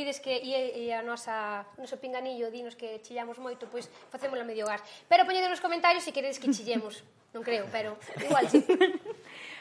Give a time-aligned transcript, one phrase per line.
[0.00, 4.64] dides que e, e a nosa, noso pinganillo dinos que chillamos moito, pois facémolo medio
[4.64, 4.80] gas.
[5.04, 7.04] Pero poñede nos comentarios se queredes que chillemos.
[7.36, 8.64] Non creo, pero igual sí.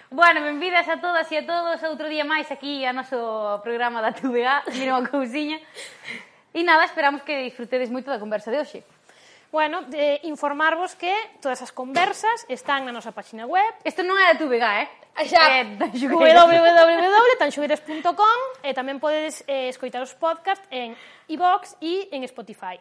[0.09, 4.09] Bueno, benvidas a todas e a todos outro día máis aquí a noso programa da
[4.09, 5.61] TVA, mira unha cousiña.
[6.49, 8.81] E nada, esperamos que disfrutedes moito da conversa de hoxe.
[9.53, 13.69] Bueno, de informarvos que todas as conversas están na nosa página web.
[13.85, 14.87] Isto non é da TVA, eh?
[15.13, 15.89] Ah, xa, É da
[17.50, 20.94] sanxugueres.com e eh, tamén podedes eh, escoitar os podcast en
[21.33, 22.78] iVox e en Spotify.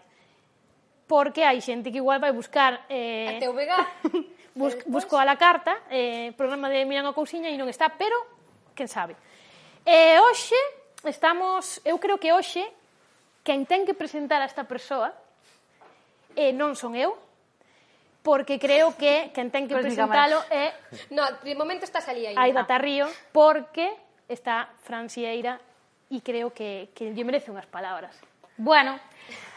[1.09, 2.85] Porque hai xente que igual vai buscar...
[2.93, 3.73] Eh, a TVG.
[4.61, 8.13] bus, busco a la carta, eh, programa de Miran a Cousiña e non está, pero,
[8.77, 9.17] quen sabe.
[9.89, 10.61] E eh, hoxe
[11.09, 11.81] estamos...
[11.89, 12.61] Eu creo que hoxe
[13.41, 15.17] quen ten que presentar a esta persoa
[16.37, 17.17] e eh, non son eu,
[18.21, 20.77] porque creo que quen ten que pues presentalo é...
[20.77, 22.37] Eh, no, de momento estás ali aí.
[22.37, 22.69] Aida ah.
[22.69, 25.59] Tarrío, porque está Fran Sieira
[26.13, 28.13] e creo que, que lle merece unhas palabras.
[28.61, 29.01] Bueno,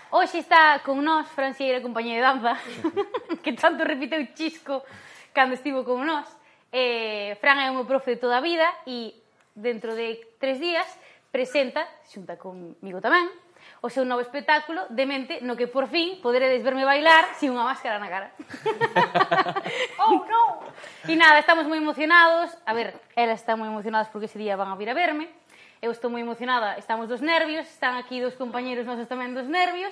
[0.10, 2.56] hoxe está con nós Fran Sieira, compañía de danza,
[3.44, 4.84] que tanto repiteu chisco
[5.36, 6.28] cando estivo con nós.
[6.72, 9.12] Eh, Fran é un profe de toda a vida e
[9.56, 10.88] dentro de tres días
[11.32, 13.28] presenta, xunta comigo tamén,
[13.82, 17.98] o seu novo espectáculo Demente, no que por fin poderedes verme bailar sin unha máscara
[17.98, 18.30] na cara.
[20.06, 20.70] oh, no!
[21.10, 22.54] E nada, estamos moi emocionados.
[22.62, 25.34] A ver, elas están moi emocionadas porque ese día van a vir a verme.
[25.82, 29.90] Eu estou moi emocionada, estamos dos nervios, están aquí dos compañeros nosos tamén dos nervios.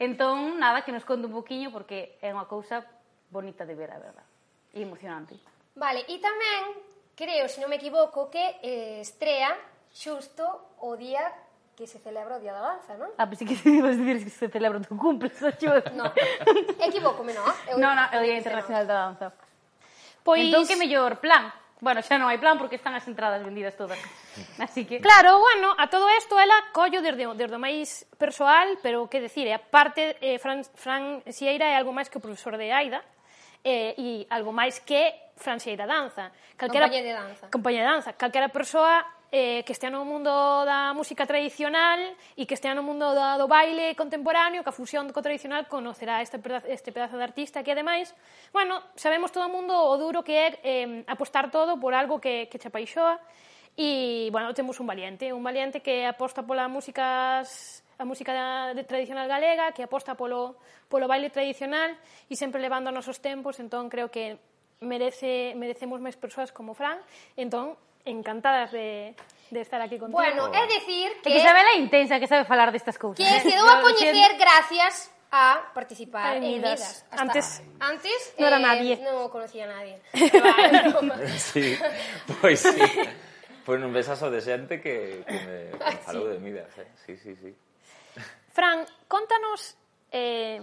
[0.00, 2.88] Entón, nada, que nos conte un poquinho porque é unha cousa
[3.28, 4.24] bonita de ver, a verdad.
[4.72, 5.36] E emocionante.
[5.76, 6.80] Vale, e tamén,
[7.12, 9.52] creo, se non me equivoco, que eh, estrea
[9.92, 10.44] xusto
[10.80, 11.20] o día
[11.76, 13.12] que se celebra o Día da Danza, non?
[13.20, 16.08] Ah, pensei que ibas dicir que se celebra o teu cumple, só che No,
[16.80, 17.44] equivócome, non?
[17.76, 19.26] Non, non, é o Día Internacional da Danza.
[20.24, 20.48] Pois...
[20.48, 21.52] Entón, que mellor plan?
[21.84, 24.00] Bueno, xa non hai plan porque están as entradas vendidas todas.
[24.56, 25.04] Así que...
[25.04, 29.44] Claro, bueno, a todo isto ela collo desde, desde o máis persoal, pero que decir,
[29.44, 33.04] eh, aparte eh, Fran, Fran Sieira é algo máis que o profesor de Aida,
[33.60, 36.32] eh, e algo máis que Fran Sieira Danza.
[36.56, 37.44] Calquera, compañía de danza.
[37.52, 38.10] Compañía de danza.
[38.16, 40.30] Calquera persoa eh, que estea no mundo
[40.64, 41.98] da música tradicional
[42.36, 46.22] e que estea no mundo da, do baile contemporáneo, que a fusión co tradicional conocerá
[46.22, 48.14] este pedazo, este pedazo de artista que ademais,
[48.52, 52.46] bueno, sabemos todo o mundo o duro que é eh, apostar todo por algo que,
[52.46, 53.18] que che apaixoa
[53.76, 59.28] e, bueno, temos un valiente, un valiente que aposta pola músicas a música de, tradicional
[59.28, 60.56] galega, que aposta polo,
[60.88, 61.96] polo baile tradicional
[62.28, 64.36] e sempre levando a nosos tempos, entón creo que
[64.80, 67.00] merece merecemos máis persoas como Fran,
[67.36, 69.14] entón encantadas de,
[69.50, 70.18] de estar aquí contigo.
[70.18, 71.28] Bueno, é dicir que...
[71.28, 73.18] É que sabe la intensa, que sabe falar destas cousas.
[73.18, 77.04] Que se deu a coñecer gracias a participar en Midas.
[77.10, 78.92] Hasta antes, antes no era eh, nadie.
[79.02, 80.00] No conocía a nadie.
[81.36, 81.76] sí,
[82.40, 82.80] pois sí.
[83.66, 86.70] Pois non ves de xente que, que me, me falou de Midas.
[86.78, 86.86] Eh?
[87.02, 87.50] Sí, sí, sí.
[88.54, 89.74] Fran, contanos
[90.14, 90.62] eh,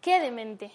[0.00, 0.70] que é demente?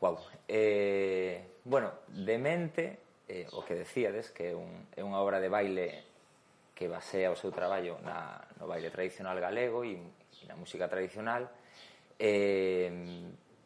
[0.00, 0.16] Wow.
[0.48, 5.86] Eh, bueno, demente eh, o que decíades, que é, un, é unha obra de baile
[6.72, 11.46] que basea o seu traballo na, no baile tradicional galego e, e na música tradicional,
[12.16, 12.88] eh,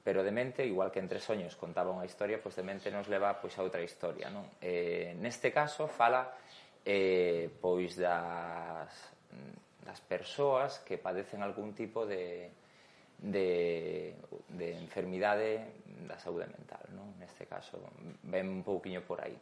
[0.02, 3.62] pero Demente, igual que entre soños contaba unha historia, pois Demente nos leva pois a
[3.62, 4.26] outra historia.
[4.34, 4.42] Non?
[4.58, 6.34] Eh, neste caso fala
[6.82, 8.90] eh, pois das,
[9.86, 12.50] das persoas que padecen algún tipo de,
[13.22, 14.14] de,
[14.50, 15.78] de enfermidade
[16.10, 17.14] da saúde mental, non?
[17.22, 17.78] neste caso,
[18.26, 19.38] ven un pouquiño por aí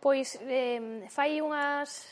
[0.00, 2.06] pois eh, fai unhas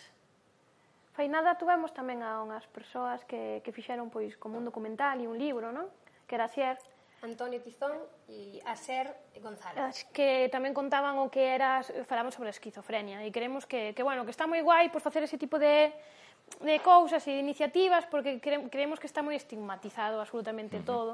[1.16, 5.26] fai nada tuvemos tamén a unhas persoas que, que fixeron pois como un documental e
[5.26, 5.88] un libro, non?
[6.28, 6.76] Que era Sier
[7.24, 7.96] Antonio Tizón
[8.28, 9.08] e Aser
[9.40, 9.80] González.
[9.80, 14.04] As que tamén contaban o que era, falamos sobre a esquizofrenia e creemos que, que
[14.04, 15.94] bueno, que está moi guai pois facer ese tipo de
[16.62, 20.92] de cousas e de iniciativas porque cre, creemos que está moi estigmatizado absolutamente uh -huh.
[20.92, 21.12] todo.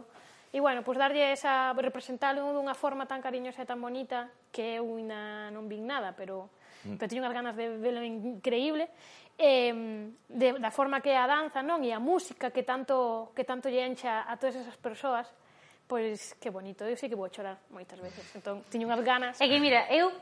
[0.53, 4.85] E bueno, pois darlle esa representalo dunha forma tan cariñosa e tan bonita que eu
[5.01, 6.53] ina non vin nada, pero
[6.84, 6.96] mm.
[6.99, 8.90] pero teño unhas ganas de velo increíble,
[9.38, 11.81] eh, de, da forma que a danza, non?
[11.82, 15.26] E a música que tanto, que tanto lle encha a todas esas persoas,
[15.88, 18.25] pois que bonito, eu sei que vou chorar moitas veces.
[18.37, 19.40] Entón, tiño unhas ganas.
[19.40, 20.12] É que mira, eu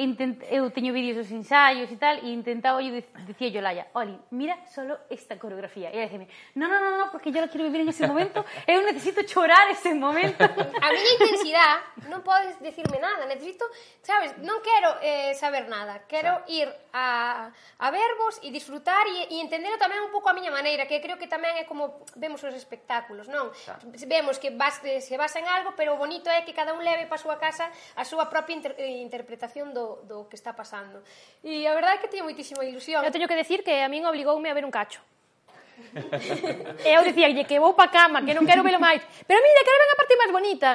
[0.00, 4.16] intent, eu teño vídeos dos ensaios e tal, e intentaba, eu dicía yo Laia, Oli,
[4.32, 5.92] mira solo esta coreografía.
[5.92, 8.44] E ela diceme, no, no, no, no, porque yo lo quiero vivir en ese momento,
[8.66, 10.44] eu necesito chorar ese momento.
[10.84, 13.68] A miña intensidade non podes decirme nada, necesito,
[14.00, 19.36] sabes, non quero eh, saber nada, quero ir a, a verbos e disfrutar e, e
[19.44, 22.56] entendelo tamén un pouco a miña maneira, que creo que tamén é como vemos os
[22.56, 23.52] espectáculos, non?
[24.08, 26.82] Vemos que vas, eh, se basa en algo, pero o bonito é que cada un
[26.82, 30.36] leve para a súa casa a súa propia inter, eh, interpretación do, do, do que
[30.36, 31.02] está pasando.
[31.42, 33.02] E a verdade é que tiña moitísima ilusión.
[33.02, 35.02] Eu teño que decir que a min obrigoume a ver un cacho.
[36.84, 39.02] e eu dicía, que vou pa cama, que non quero velo máis.
[39.26, 40.70] Pero mira, quero ver a parte máis bonita.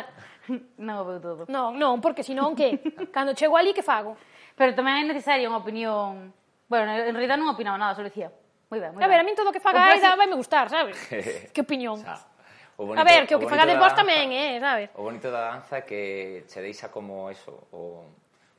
[0.77, 1.41] Non, veu todo.
[1.49, 2.77] Non, non, porque senón que,
[3.09, 4.13] cando chego ali, que fago?
[4.53, 6.29] Pero tamén é necesaria unha opinión...
[6.69, 8.29] Bueno, en realidad non opinaba nada, só dicía,
[8.69, 9.05] moi ben, moi ben.
[9.05, 10.93] A ver, a min todo o que faga Aida vai me gustar, sabes?
[11.53, 11.97] que opinión.
[11.97, 12.35] Xa.
[12.77, 14.91] O bonito, a ver, que o que fagades vos tamén, eh, sabes?
[14.99, 18.03] O bonito da danza que che deixa como eso, o,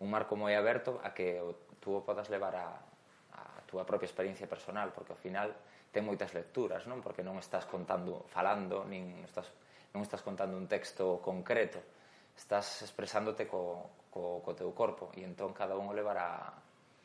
[0.00, 2.69] un marco moi aberto a que o, tú o podas levar a,
[3.32, 5.54] a túa propia experiencia personal, porque ao final
[5.94, 7.00] ten moitas lecturas, non?
[7.00, 9.48] Porque non estás contando, falando, nin estás,
[9.96, 11.81] non estás contando un texto concreto,
[12.37, 16.52] estás expresándote co, co, co teu corpo, e entón cada un o levará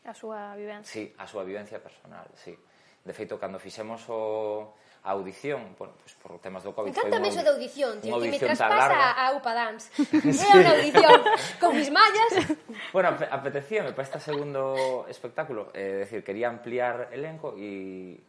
[0.02, 0.90] a súa vivencia.
[0.90, 2.58] Sí, a súa vivencia personal, sí.
[3.02, 6.94] De feito, cando fixemos o, a audición, bueno, pues, por temas do COVID...
[6.94, 9.90] Me encanta iso de audición, tío, que me traspasa a UPA Dance.
[9.98, 10.46] sí.
[10.46, 11.20] É unha audición
[11.58, 12.32] con mis mallas.
[12.94, 15.74] Bueno, apetecía, apetecíame para este segundo espectáculo.
[15.74, 18.22] Eh, é eh, decir, quería ampliar elenco e...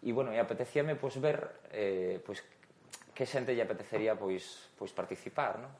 [0.00, 2.42] E, bueno, e apetecíame pues, ver eh, pues,
[3.14, 5.70] que xente lle apetecería pois, pois participar, non?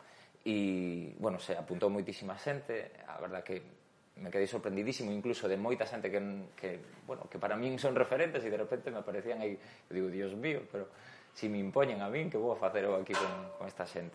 [0.46, 3.79] E, bueno, se apuntou moitísima xente, a verdad que
[4.20, 6.20] me quedei sorprendidísimo incluso de moita xente que,
[6.54, 6.70] que,
[7.08, 9.56] bueno, que para min son referentes e de repente me aparecían aí,
[9.88, 10.92] eu digo, dios mío, pero
[11.32, 14.14] si me impoñen a min, que vou a facer eu aquí con, con esta xente?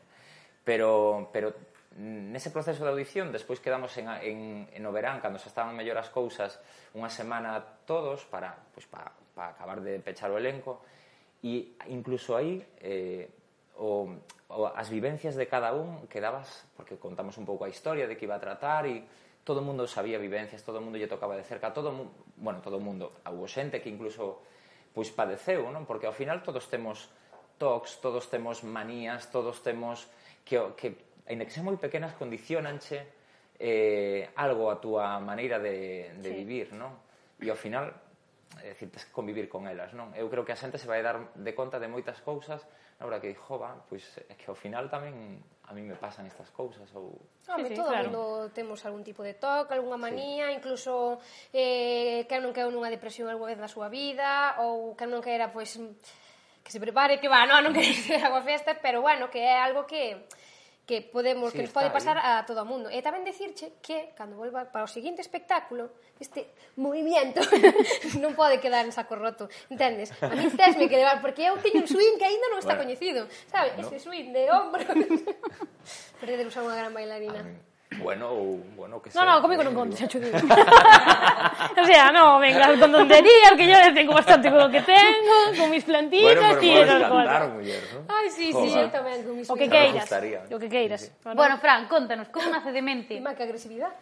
[0.61, 1.53] Pero, pero
[1.97, 5.97] nese proceso de audición, despois quedamos en, en, en o verán, cando xa estaban mellor
[5.97, 6.61] as cousas,
[6.93, 7.57] unha semana
[7.89, 10.83] todos para, pois, para, para acabar de pechar o elenco,
[11.41, 13.29] e incluso aí eh,
[13.77, 14.11] o,
[14.49, 18.25] o, as vivencias de cada un quedabas, porque contamos un pouco a historia de que
[18.27, 21.45] iba a tratar e todo o mundo sabía vivencias, todo o mundo lle tocaba de
[21.45, 21.93] cerca, todo
[22.41, 24.41] bueno, todo o mundo, houve xente que incluso
[24.91, 25.85] pois padeceu, non?
[25.85, 27.13] Porque ao final todos temos
[27.61, 30.09] tocs, todos temos manías, todos temos
[30.41, 30.97] que, que
[31.29, 33.05] aínda que sean moi pequenas condicionanche
[33.61, 36.35] eh, algo a túa maneira de, de sí.
[36.41, 36.97] vivir, non?
[37.37, 37.93] E ao final
[38.63, 40.15] é dicir, tens que convivir con elas, non?
[40.17, 42.65] Eu creo que a xente se vai dar de conta de moitas cousas
[42.97, 46.25] na hora que dixo, va, pois é que ao final tamén a mí me pasan
[46.29, 47.17] estas cousas ou
[47.49, 48.09] Home, sí, sí, todo claro.
[48.09, 50.57] mundo temos algún tipo de toque, algunha manía, sí.
[50.57, 51.17] incluso
[51.53, 55.49] eh, que non queu nunha depresión algunha vez da súa vida ou que non queira
[55.49, 55.77] pois
[56.65, 59.57] que se prepare, que va, non, non queres ser agua festa, pero bueno, que é
[59.57, 60.25] algo que
[60.85, 62.39] que podemos sí, que nos pode pasar ahí.
[62.39, 62.93] a todo o mundo.
[62.93, 67.41] E tamén dicirche que cando volva para o seguinte espectáculo, este movimiento
[68.23, 70.13] non pode quedar en saco roto, entendes?
[70.21, 72.85] A min tesme que levar porque eu teño un swing que aínda non está bueno,
[72.85, 73.73] coñecido, sabe?
[73.75, 73.85] No.
[73.85, 74.85] Ese swing de hombro.
[76.21, 77.41] Perder usar unha gran bailarina.
[77.41, 79.21] A mí Bueno, ou, bueno, que sei.
[79.21, 80.27] No, no, comigo non contes, xa chudo.
[80.33, 85.69] o sea, no, venga, con tonterías, que yo tengo bastante con lo que tengo, con
[85.71, 87.51] mis plantitas, bueno, ti e tal cual.
[87.53, 87.99] muller, ¿no?
[88.09, 88.83] Ai, sí, sí, Joder.
[88.85, 90.41] eu tamén con mis O que queiras, gustaría.
[90.49, 91.01] o que queiras.
[91.01, 91.13] Sí, sí.
[91.23, 93.13] Bueno, Bueno, Fran, contanos, como nace de mente?
[93.21, 93.95] Má que agresividade.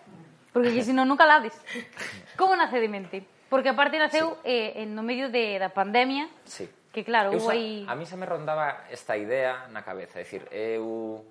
[0.56, 1.54] Porque que senón nunca lades.
[2.40, 3.18] Como nace de mente?
[3.52, 6.66] Porque aparte naceu eh, en no medio de, da pandemia, Sí.
[6.90, 7.86] que claro, Eu hubo sa- aí...
[7.86, 11.22] A mí se me rondaba esta idea na cabeza, é dicir, eu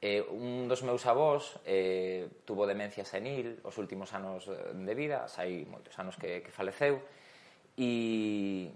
[0.00, 5.28] Eh, un dos meus avós eh, tuvo demencia senil os últimos anos eh, de vida,
[5.36, 7.04] hai moitos anos que, que faleceu,
[7.76, 8.72] e,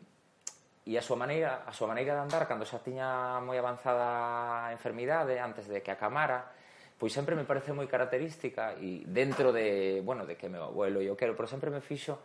[0.85, 4.77] e a súa maneira, a súa maneira de andar cando xa tiña moi avanzada a
[4.77, 6.53] enfermidade antes de que acamara,
[7.01, 11.09] pois sempre me parece moi característica e dentro de, bueno, de que meu abuelo e
[11.09, 12.21] eu quero, pero sempre me fixo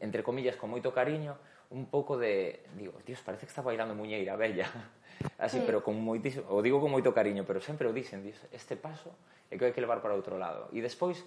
[0.00, 1.36] entre comillas, con moito cariño,
[1.70, 4.66] un pouco de, digo, dios, parece que está bailando muñeira bella
[5.38, 5.64] así, sí.
[5.66, 9.12] pero con moitísimo, o digo con moito cariño, pero sempre o dicen, dicen este paso
[9.50, 10.72] é que hai que levar para outro lado.
[10.72, 11.20] E despois,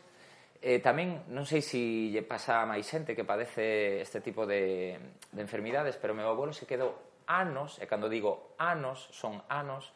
[0.64, 4.96] eh, tamén, non sei se lle pasa a máis xente que padece este tipo de,
[5.30, 6.96] de enfermidades, pero meu abuelo se quedou
[7.28, 9.92] anos, e cando digo anos, son anos,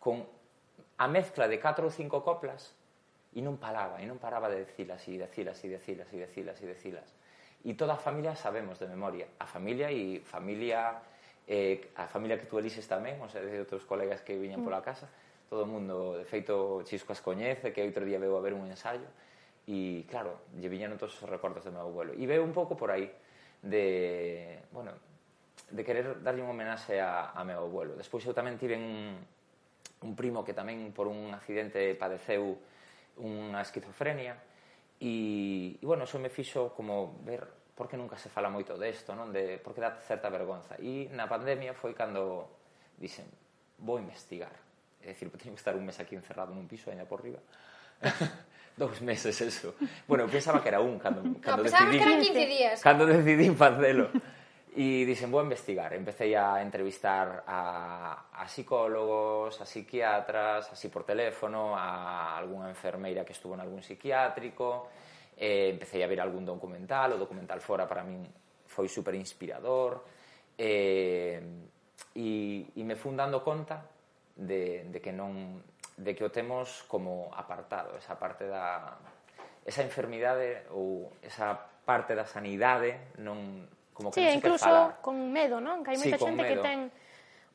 [0.00, 0.24] con
[0.98, 2.74] a mezcla de 4 ou 5 coplas
[3.36, 6.66] e non paraba, e non paraba de decilas e decilas e decilas e decilas e
[6.66, 7.08] decilas.
[7.62, 10.98] E toda a familia sabemos de memoria, a familia e familia
[11.48, 14.84] eh, a familia que tú elises tamén, ou sea, desde outros colegas que viñan pola
[14.84, 15.08] casa,
[15.48, 18.68] todo o mundo, de feito, Chisco as coñece, que outro día veu a ver un
[18.68, 19.08] ensayo,
[19.64, 22.12] e claro, lle viñan todos os recordos do meu abuelo.
[22.12, 23.08] E veo un pouco por aí,
[23.64, 24.92] de, bueno,
[25.72, 27.96] de querer darlle un homenaxe a, a meu abuelo.
[27.96, 29.16] Despois eu tamén tive un,
[30.04, 32.60] un primo que tamén por un accidente padeceu
[33.16, 34.36] unha esquizofrenia,
[35.00, 39.30] e, e bueno, eso me fixo como ver porque nunca se fala moito desto, non?
[39.30, 40.74] De, porque dá certa vergonza.
[40.82, 42.50] E na pandemia foi cando
[42.98, 43.30] dixen,
[43.78, 44.50] vou investigar.
[44.98, 47.38] É dicir, teño que estar un mes aquí encerrado nun piso, aínda por riba.
[48.74, 49.78] Dous meses, eso.
[50.10, 51.98] Bueno, eu pensaba que era un cando, cando no, decidí...
[51.98, 52.76] que eran 15 días.
[52.82, 54.10] Cando decidí facelo.
[54.74, 55.94] E dixen, vou investigar.
[55.94, 63.34] Empecé a entrevistar a, a psicólogos, a psiquiatras, así por teléfono, a algunha enfermeira que
[63.38, 64.90] estuvo en algún psiquiátrico,
[65.38, 68.26] eh, empecé a ver algún documental, o documental fora para min
[68.66, 70.02] foi super inspirador,
[70.58, 71.38] eh,
[72.18, 72.28] e,
[72.74, 73.86] e me fun dando conta
[74.34, 75.62] de, de que non
[75.98, 78.98] de que o temos como apartado, esa parte da
[79.66, 81.54] esa enfermidade ou esa
[81.86, 85.02] parte da sanidade non como que sí, non se incluso falar.
[85.02, 85.82] con medo, non?
[85.82, 86.50] Que hai moita sí, xente medo.
[86.50, 86.78] que ten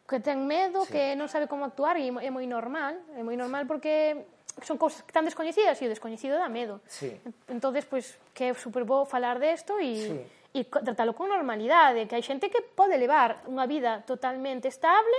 [0.03, 0.91] que ten medo, sí.
[0.91, 4.27] que non sabe como actuar e é moi normal, é moi normal porque
[4.61, 6.85] son cousas tan descoñecidas e o descoñecido dá medo.
[6.85, 7.09] Sí.
[7.49, 10.13] Entonces, pois, pues, que é super bo falar desto e sí.
[10.53, 15.17] e tratalo con normalidade, que hai xente que pode levar unha vida totalmente estable,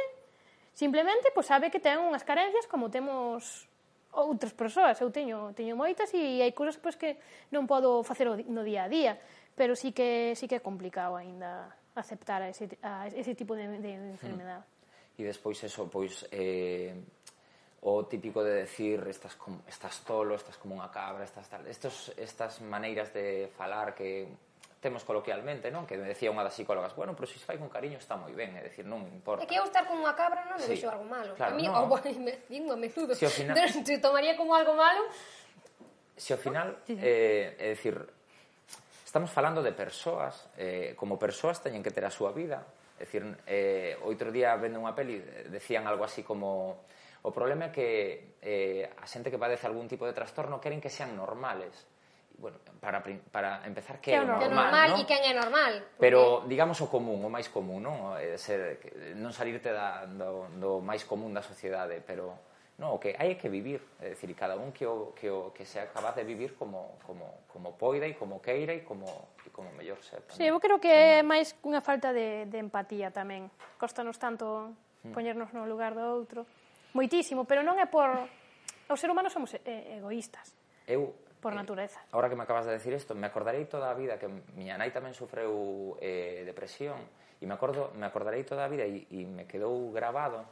[0.71, 3.67] simplemente pois pues, sabe que ten unhas carencias como temos
[4.15, 7.11] outras persoas, eu teño teño moitas e hai cousas pois pues, que
[7.51, 9.19] non podo facer no día a día,
[9.59, 13.67] pero sí que sí que é complicado aínda aceptar a ese, a ese tipo de,
[13.79, 14.15] de hmm.
[14.15, 14.65] enfermedade.
[15.15, 16.95] E despois eso, pois eh,
[17.85, 21.69] o típico de decir estás, como, estás tolo, estás como unha cabra, estás tal.
[21.69, 24.25] Estos, estas maneiras de falar que
[24.81, 25.85] temos coloquialmente, non?
[25.85, 28.33] Que me decía unha das psicólogas, bueno, pero se si fai con cariño está moi
[28.33, 29.45] ben, é dicir, non importa.
[29.45, 30.81] É que eu estar con unha cabra non le sí.
[30.85, 31.37] algo malo.
[31.37, 31.77] Claro, a mí, no.
[31.77, 33.57] oh, bueno, me digo a menudo, si final...
[33.57, 35.05] te tomaría como algo malo.
[36.17, 38.01] Se si ao final, eh, é dicir,
[39.05, 42.65] estamos falando de persoas, eh, como persoas teñen que ter a súa vida.
[42.97, 45.21] É dicir, eh, outro día vendo unha peli,
[45.53, 46.85] decían algo así como
[47.25, 50.93] O problema é que eh, a xente que padece algún tipo de trastorno queren que
[50.93, 51.73] sean normales.
[52.37, 53.01] Bueno, para,
[53.33, 55.01] para empezar, que é o normal, que normal non?
[55.01, 55.73] e quen é normal.
[55.81, 56.05] Porque...
[56.05, 58.13] Pero, digamos, o común, o máis común, non?
[58.21, 58.77] É eh, ser,
[59.17, 62.37] non salirte da, do, do máis común da sociedade, pero
[62.77, 65.65] no, o que hai que vivir, é dicir, cada un que o, que o que
[65.65, 69.07] sea capaz de vivir como, como, como poida e como queira e como,
[69.47, 70.35] e como mellor sepa.
[70.35, 71.25] Sí, eu creo que é sí.
[71.25, 73.47] máis unha falta de, de empatía tamén.
[73.79, 74.77] Costanos tanto
[75.07, 75.15] hmm.
[75.15, 76.45] poñernos no lugar do outro
[76.95, 78.09] moitísimo, pero non é por...
[78.89, 79.61] Os seres humanos somos e
[79.99, 80.55] egoístas.
[80.87, 81.13] Eu
[81.45, 82.01] por eh, natureza.
[82.13, 84.89] Ahora que me acabas de decir isto, me acordarei toda a vida que miña nai
[84.95, 86.97] tamén sufreu eh, depresión
[87.37, 90.49] e me acordo, me acordarei toda a vida e, e me quedou grabado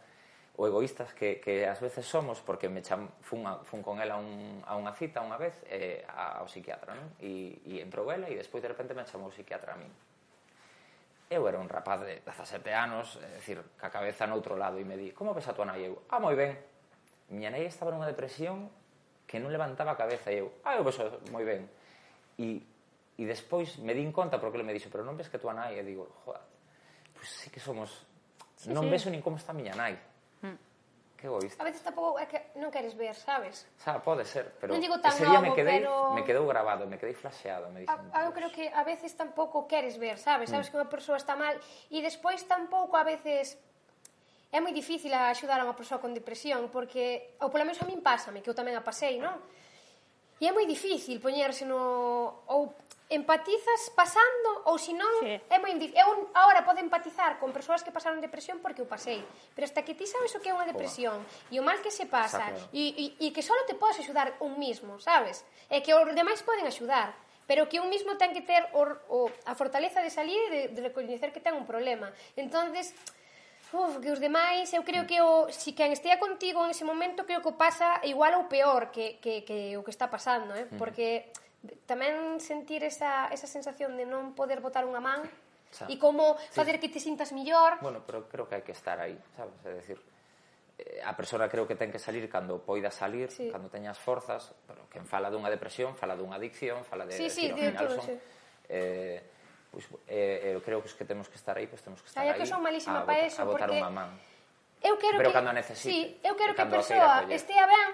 [0.53, 4.21] o egoístas que, que ás veces somos porque me cham, fun, a, fun con ela
[4.21, 7.17] un, a unha cita unha vez eh, ao psiquiatra, non?
[7.25, 9.89] E, e entrou ela e despois de repente me chamou o psiquiatra a min
[11.33, 15.01] eu era un rapaz de 17 anos, é dicir, ca cabeza noutro lado e me
[15.01, 15.89] di, como ves a tua nai?
[15.89, 16.61] Eu, ah, moi ben.
[17.33, 18.69] Miña nai estaba nunha depresión
[19.25, 21.65] que non levantaba a cabeza e eu, ah, eu vexo moi ben.
[22.37, 22.61] E,
[23.17, 25.81] e despois me din conta porque ele me dixo, pero non ves que tua nai?
[25.81, 26.45] E digo, joder,
[27.17, 28.05] pois pues sí que somos...
[28.61, 28.93] Sí, non sí.
[28.93, 29.97] vexo nin como está miña nai.
[30.45, 30.72] Mm
[31.23, 31.63] que egoísta.
[31.63, 33.63] A veces tampouco é que non queres ver, sabes?
[33.79, 36.19] Xa, pode ser, pero non digo tan ese día novo, me quedei, pero...
[36.19, 38.11] me quedou grabado, me quedei flasheado, me dixen.
[38.11, 40.51] A, eu creo que a veces tampouco queres ver, sabes?
[40.51, 40.59] Mm.
[40.59, 41.55] Sabes que unha persoa está mal
[41.95, 43.55] e despois tampouco a veces
[44.51, 48.03] é moi difícil axudar a unha persoa con depresión porque, ou polo menos a min
[48.03, 49.39] pásame, que eu tamén a pasei, non?
[50.43, 52.75] E é moi difícil poñerse no ou
[53.13, 55.37] empatizas pasando ou se non sí.
[55.37, 56.01] é moi difícil.
[56.01, 59.21] Eu agora podo empatizar con persoas que pasaron depresión porque eu pasei,
[59.53, 61.21] pero hasta que ti sabes o que é unha depresión
[61.53, 64.57] e o mal que se pasa e, e, e que só te podes axudar un
[64.57, 65.45] mismo, sabes?
[65.69, 67.13] É que os demais poden axudar
[67.47, 68.81] pero que un mismo ten que ter o,
[69.13, 72.09] o, a fortaleza de salir e de, de recoñecer que ten un problema.
[72.39, 72.97] Entonces,
[73.73, 77.27] uf, que os demais, eu creo que o, si quen estea contigo en ese momento,
[77.27, 80.65] creo que o pasa igual ou peor que, que, que o que está pasando, eh?
[80.79, 81.33] Porque
[81.87, 85.23] tamén sentir esa, esa sensación de non poder botar unha man
[85.71, 85.87] Xa.
[85.87, 86.81] e como facer sí.
[86.83, 87.79] que te sintas millor.
[87.81, 89.55] Bueno, pero creo que hai que estar aí, sabes?
[89.63, 89.99] É decir,
[90.79, 93.49] eh, a persona creo que ten que salir cando poida salir, sí.
[93.49, 97.15] cando teñas forzas, pero quen fala dunha depresión, fala dunha adicción, fala de...
[97.15, 98.15] Sí, sí, de final, todo, son, sí.
[98.69, 99.19] Eh,
[99.71, 102.27] pues, eh, eu creo que os que temos que estar aí, pues temos que estar
[102.27, 102.35] aí.
[102.35, 103.79] que son malísima para eso, a botar porque...
[103.79, 104.11] unha man.
[104.83, 105.37] Eu quero pero que...
[105.39, 105.95] cando necesite.
[105.95, 107.91] Sí, eu quero que a persoa estea ben,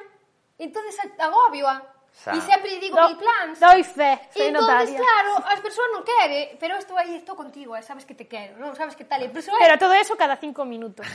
[0.56, 2.34] entonces agobioa Sa.
[2.34, 3.60] E sempre digo do, mi plans.
[3.62, 4.90] Doi fe, sei notaria.
[4.90, 8.26] Entón, claro, as persoas non quere, pero estou aí, estou contigo, eh, sabes que te
[8.26, 9.30] quero, non sabes que tal, e.
[9.30, 11.06] Pero todo eso cada cinco minutos.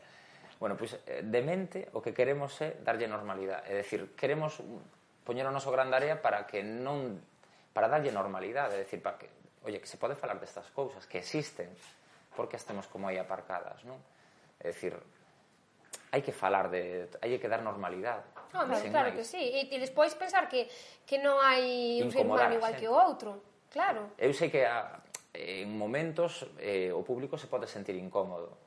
[0.60, 3.68] bueno, pois, pues, eh, de mente, o que queremos é darlle normalidade.
[3.68, 4.56] É decir, queremos
[5.28, 7.20] poñer o noso gran área para que non...
[7.76, 9.28] para darlle normalidade, é decir, para que...
[9.68, 11.68] Oye, que se pode falar destas cousas, que existen,
[12.32, 14.00] porque as temos como aí aparcadas, non?
[14.56, 14.96] É decir,
[16.16, 17.12] hai que falar de...
[17.20, 19.18] hai que dar normalidade Ah, Home, sen claro máis.
[19.18, 19.40] que sí.
[19.40, 20.68] E, e despois pensar que,
[21.08, 22.80] que non hai un ser humano igual sí.
[22.84, 23.40] que o outro.
[23.72, 24.14] Claro.
[24.16, 25.02] Eu sei que a,
[25.34, 28.66] en momentos eh, o público se pode sentir incómodo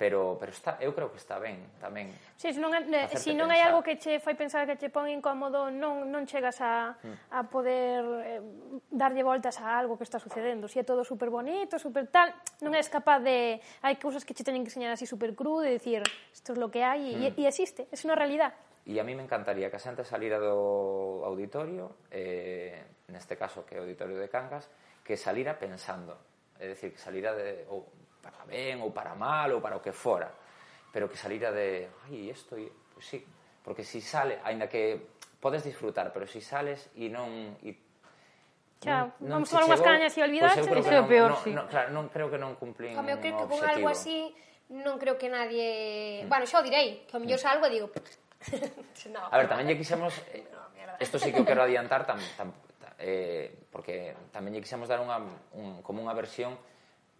[0.00, 2.08] pero pero está eu creo que está ben tamén.
[2.40, 5.04] Si se non eh, si non hai algo que che fai pensar que che pon
[5.12, 7.36] incómodo, non non chegas a hmm.
[7.36, 8.40] a poder eh,
[8.88, 10.72] darlle voltas a algo que está sucedendo.
[10.72, 12.32] Si é todo super bonito, super tal,
[12.64, 15.76] non és capaz de hai cousas que che teñen que enseñar así super cru de
[15.76, 16.00] decir,
[16.32, 17.36] isto é lo que hai e, mm.
[17.36, 18.56] e existe, é unha realidade.
[18.86, 23.76] E a mí me encantaría que a xente salira do auditorio, eh, neste caso que
[23.76, 24.66] é o auditorio de Cangas,
[25.04, 26.16] que salira pensando.
[26.56, 27.92] É dicir, que salira de, ou
[28.24, 30.32] para ben, ou para mal, ou para o que fora.
[30.92, 33.20] Pero que salira de, ai, isto, pues sí.
[33.60, 37.56] Porque si sale, aínda que podes disfrutar, pero si sales e non...
[37.64, 37.76] E,
[38.80, 41.52] Xa, non, non vamos tomar unhas cañas e olvidarse, pues é o peor, non, sí.
[41.52, 44.32] Non, claro, non creo que non cumplín Home, eu creo que con algo así
[44.70, 46.24] non creo que nadie...
[46.24, 46.30] Mm.
[46.30, 47.44] Bueno, xa o direi, que ao mellor mm.
[47.44, 48.19] salgo e digo, pues,
[49.12, 50.14] no, a ver, tamén lle quixemos...
[51.00, 52.52] Eh, isto sí que o quero adiantar tam, tam,
[53.00, 55.16] eh, porque tamén lle quixemos dar unha,
[55.56, 56.56] un, como unha versión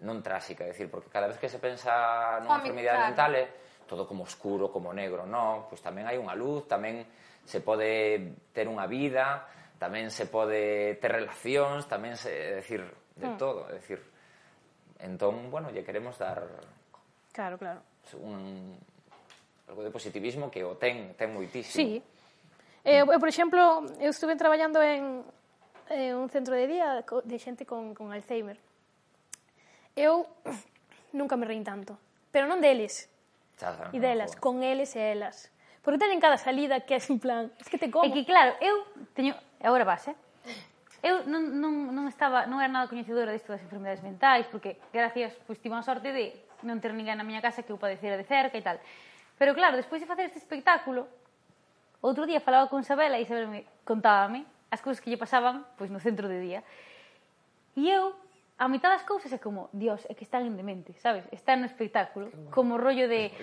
[0.05, 3.11] non tráxica, decir, porque cada vez que se pensa nunha enfermidade claro.
[3.13, 3.45] mental é
[3.89, 7.05] todo como oscuro, como negro, non, pois pues tamén hai unha luz, tamén
[7.45, 9.49] se pode ter unha vida,
[9.81, 12.85] tamén se pode ter relacións, tamén se, é decir,
[13.17, 13.37] de mm.
[13.41, 14.01] todo, é decir,
[15.01, 16.45] entón, bueno, lle queremos dar
[17.33, 17.81] Claro, claro.
[18.19, 18.75] Un,
[19.71, 21.79] algo de positivismo que o ten, ten moitísimo.
[21.79, 22.03] Sí.
[22.83, 25.23] Eh, eu, por exemplo, eu estuve traballando en,
[25.89, 28.59] en un centro de día de xente con, con Alzheimer.
[29.95, 30.27] Eu
[31.15, 31.95] nunca me reín tanto,
[32.35, 33.07] pero non deles.
[33.55, 35.55] Xa, e delas, con eles e elas.
[35.87, 38.05] Porque teñen cada salida que é en plan, es que te como.
[38.05, 38.83] É que claro, eu
[39.15, 40.17] teño, agora vas, eh?
[41.01, 45.33] Eu non, non, non estaba, non era nada coñecedora disto das enfermedades mentais, porque gracias,
[45.49, 48.27] pois tive a sorte de non ter ninguén na miña casa que eu padecera de
[48.29, 48.77] cerca e tal.
[49.41, 51.09] Pero claro, despois de facer este espectáculo,
[52.05, 55.89] outro día falaba con Isabela e Isabela me contábame as cousas que lle pasaban pois
[55.89, 56.61] no centro de día.
[57.73, 58.13] E eu,
[58.61, 61.25] a mitad das cousas é como, dios, é que están en demente, sabes?
[61.33, 62.53] Están no espectáculo, bueno.
[62.53, 63.33] como rollo de...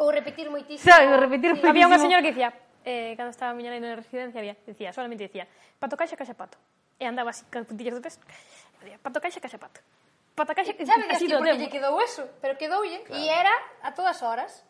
[0.00, 0.88] Ou repetir moitísimo.
[0.88, 1.68] Sabes, repetir moitísimo.
[1.68, 2.56] Había unha señora que dicía,
[2.88, 5.44] eh, cando estaba a miña nai na residencia, había, dicía, solamente dicía,
[5.76, 6.56] pato caixa, caixa pato.
[6.96, 8.16] E andaba así, con puntillas do pés.
[9.04, 9.84] Pato caixa, caixa pato
[10.34, 13.22] patacaxe que Sabe que, que lle quedou eso, pero quedoulle claro.
[13.22, 14.66] e era a todas horas.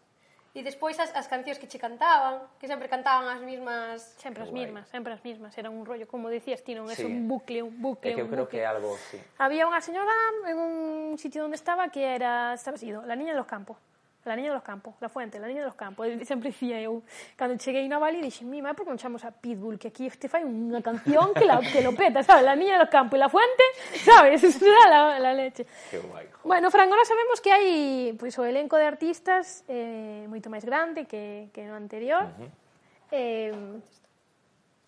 [0.55, 4.15] E despois as, as cancións que che cantaban, que sempre cantaban as mismas...
[4.23, 5.51] Sempre as mismas, sempre as mismas.
[5.59, 6.87] Era un rollo, como decías ti, non?
[6.87, 7.03] É sí.
[7.03, 8.63] un bucle, un bucle, é que eu creo bucle.
[8.63, 9.19] que é algo, sí.
[9.43, 10.15] Había unha señora
[10.47, 12.55] en un sitio onde estaba que era...
[12.55, 13.83] Estaba sido, la niña de los campos
[14.25, 16.81] la niña de los campos, la fuente, la niña de los campos, e sempre dicía
[16.81, 17.03] eu.
[17.37, 20.29] Cando cheguei na Bali dixen, mi, por que non chamamos a Pitbull, que aquí este
[20.29, 22.45] fai unha canción que, la, que lo peta, sabes?
[22.45, 23.65] La niña de los campos e la fuente,
[24.01, 24.41] sabes?
[24.45, 25.67] Eso será la, la leche.
[25.91, 26.29] Que guai.
[26.45, 27.69] Bueno, Fran, agora sabemos que hai
[28.17, 32.25] pois, o elenco de artistas eh, moito máis grande que, que no anterior.
[32.25, 32.51] Uh -huh.
[33.13, 33.53] eh,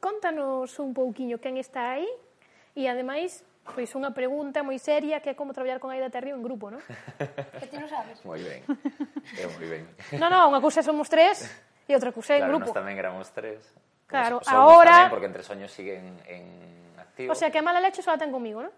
[0.01, 2.09] contanos un pouquiño quen está aí
[2.77, 3.42] e ademais
[3.74, 6.81] Pois unha pregunta moi seria que é como traballar con Aida Terrio en grupo, non?
[7.61, 8.22] que ti non sabes.
[8.22, 8.62] Moi ben.
[9.35, 9.85] É moi ben.
[10.22, 11.50] Non, non, unha cousa somos tres
[11.87, 12.70] e outra cousa en claro, grupo.
[12.70, 13.62] Claro, tamén éramos tres.
[14.07, 15.11] Claro, somos ahora...
[15.11, 16.46] Tamén, porque entre soños siguen en
[16.94, 17.35] activo.
[17.35, 18.72] O sea, que a mala leche só ten comigo, non?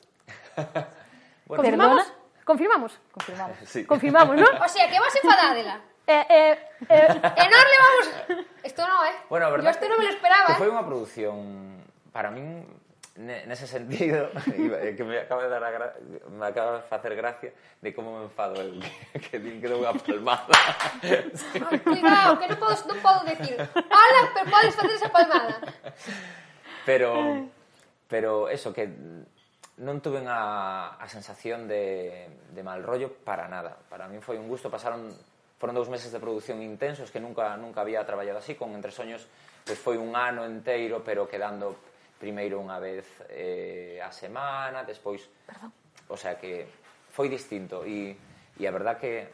[1.49, 2.05] bueno, Confirmamos?
[2.05, 2.45] Perdona?
[2.49, 2.93] Confirmamos?
[3.13, 3.57] Confirmamos.
[3.69, 3.81] Sí.
[3.85, 4.53] Confirmamos, non?
[4.65, 5.77] O sea, que vas enfadádela.
[6.09, 6.55] Eh, eh,
[6.89, 7.09] eh.
[7.13, 8.07] En Orle vamos...
[8.65, 9.13] Esto no, eh.
[9.29, 10.61] Bueno, a verdad, Yo esto no me lo esperaba, eh.
[10.61, 11.37] Foi unha produción...
[12.09, 12.65] Para min
[13.19, 14.31] nese sentido
[14.97, 15.95] que me acaba de dar a gra...
[16.31, 17.53] me acaba de facer gracia
[17.83, 18.81] de como me enfado el
[19.31, 20.55] que din que dou unha palmada.
[21.35, 21.59] Sí.
[21.83, 23.59] cuidado, que non podo, non podo decir.
[23.59, 25.59] Ala, pero podes facer esa palmada.
[26.87, 27.11] Pero
[28.07, 28.87] pero eso que
[29.83, 33.75] non tuve a, a sensación de, de mal rollo para nada.
[33.91, 35.11] Para mí foi un gusto pasaron
[35.59, 39.27] foron dous meses de produción intensos que nunca nunca había traballado así con entre soños
[39.67, 41.88] pois pues foi un ano enteiro pero quedando
[42.19, 45.25] primeiro unha vez eh, a semana, despois...
[45.47, 45.71] Perdón.
[46.11, 46.67] O sea que
[47.15, 48.17] foi distinto e,
[48.59, 49.29] e a verdad que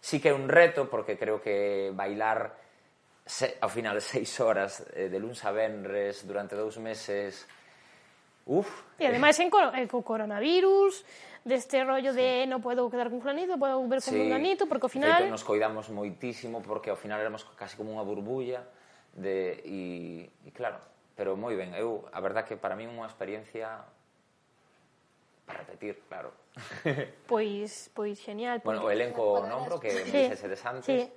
[0.00, 2.54] sí que é un reto porque creo que bailar
[3.26, 7.46] se, ao final seis horas eh, de luns a venres durante dous meses
[8.48, 8.96] Uf.
[8.96, 11.04] E ademais en co, eh, co coronavirus,
[11.44, 12.18] deste rollo sí.
[12.18, 14.16] de no podo quedar con fulanito, podo ver con sí.
[14.16, 15.20] fulanito, porque ao final...
[15.20, 18.64] Feito, nos coidamos moitísimo, porque ao final éramos casi como unha burbulla,
[19.12, 19.78] de, e,
[20.48, 20.80] e claro,
[21.18, 21.74] pero moi ben.
[21.74, 23.82] Eu, a verdad que para min unha experiencia
[25.42, 26.30] para repetir, claro.
[27.26, 28.62] Pois, pois genial.
[28.62, 29.98] Bueno, o elenco nombro que sí.
[29.98, 30.86] me dixesedes antes.
[30.86, 31.10] Sí.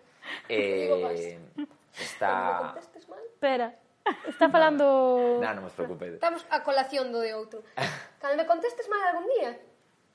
[0.49, 1.37] Eh,
[1.93, 2.73] está...
[2.81, 3.77] Espera.
[4.25, 5.37] Está falando...
[5.37, 6.17] Non, non vos preocupedes.
[6.17, 7.61] Estamos a colación do de outro.
[8.17, 9.53] Cando me contestes mal algún día,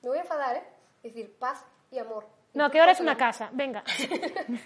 [0.02, 0.66] me voy a enfadar, eh?
[1.06, 1.62] Dicir, paz
[1.94, 2.26] e amor.
[2.58, 3.86] No, que ahora es una casa, venga.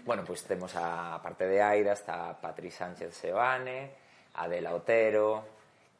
[0.08, 3.92] bueno, pues temos a parte de Aira, está Patri Sánchez Sebane,
[4.34, 5.44] Adela Otero,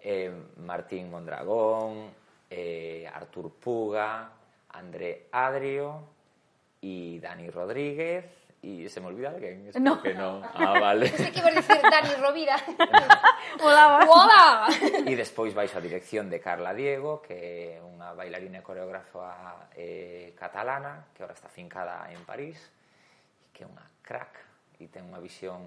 [0.00, 2.10] eh, Martín Mondragón,
[2.48, 4.30] eh, Artur Puga,
[4.70, 6.02] André Adrio
[6.80, 8.24] y Dani Rodríguez.
[8.62, 9.68] Y se me olvida alguien.
[9.68, 10.02] Espero no.
[10.02, 10.42] que no.
[10.54, 11.08] Ah, vale.
[11.10, 12.56] Pensei que ibas decir Dani Rovira.
[13.62, 14.06] Hola.
[14.06, 14.68] Hola.
[15.06, 20.36] E despois baixo a dirección de Carla Diego, que é unha bailarina e coreógrafa eh,
[20.36, 22.60] catalana, que agora está fincada en París,
[23.56, 24.36] que é unha crack
[24.76, 25.64] e ten unha visión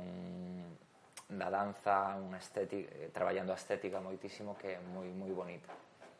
[1.30, 5.72] da danza unha estética, eh, traballando a estética moitísimo que é moi moi bonita.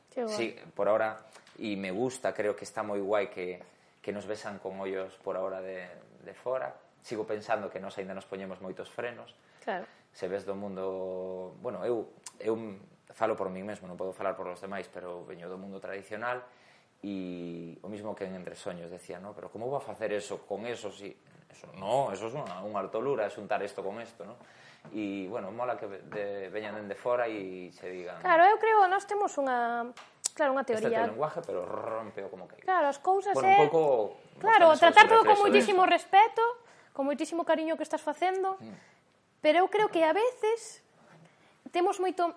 [0.10, 0.36] Que guai.
[0.36, 1.20] Sí, por ahora
[1.60, 3.60] e me gusta, creo que está moi guai que
[4.04, 5.88] que nos besan con ollos por ahora de,
[6.28, 6.76] de fora.
[7.02, 9.32] Sigo pensando que nós aínda nos poñemos moitos frenos.
[9.64, 9.88] Claro.
[10.12, 12.12] Se ves do mundo, bueno, eu
[12.44, 12.60] eu
[13.14, 16.44] falo por mí mesmo, non podo falar por los demais, pero veño do mundo tradicional
[17.04, 20.48] e o mismo que en Entre Soños decía, no, pero como vou a facer eso
[20.48, 21.12] con eso si
[21.52, 24.40] eso, no, eso é es unha, unha altolura xuntar isto con isto, no?
[24.92, 28.20] e, bueno, mola que de, veñan dende fora e se digan...
[28.20, 29.88] Claro, eu creo nós temos unha
[30.36, 31.08] claro, unha teoría.
[31.08, 32.60] Este lenguaje, pero rompeo como que.
[32.66, 35.90] Claro, as cousas bueno, é un pouco Claro, tratar todo con moitísimo ¿eh?
[35.90, 36.44] respeto,
[36.92, 39.40] con moitísimo cariño que estás facendo, mm.
[39.40, 40.84] pero eu creo que a veces
[41.72, 42.36] temos moito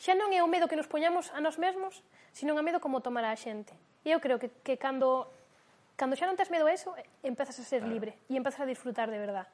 [0.00, 2.02] xa non é o medo que nos poñamos a nós mesmos,
[2.34, 3.72] sino o medo como tomar a xente.
[4.02, 5.30] E eu creo que, que cando,
[5.94, 6.90] cando xa non tes medo a eso,
[7.22, 7.94] empezas a ser claro.
[7.94, 9.48] libre e empezas a disfrutar de verdade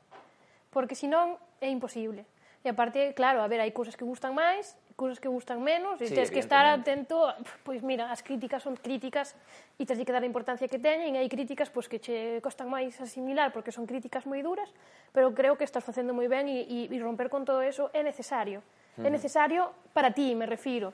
[0.71, 2.25] porque senón é imposible.
[2.63, 6.13] E aparte, claro, a ver, hai cousas que gustan máis, cousas que gustan menos, e
[6.13, 7.25] sí, tens que estar atento,
[7.67, 9.33] pois mira, as críticas son críticas
[9.81, 12.69] e tens que dar a importancia que teñen, e hai críticas pois, que che costan
[12.69, 14.69] máis asimilar porque son críticas moi duras,
[15.17, 18.05] pero creo que estás facendo moi ben e, e, e romper con todo eso é
[18.05, 18.61] necesario.
[19.01, 20.93] É necesario para ti, me refiro,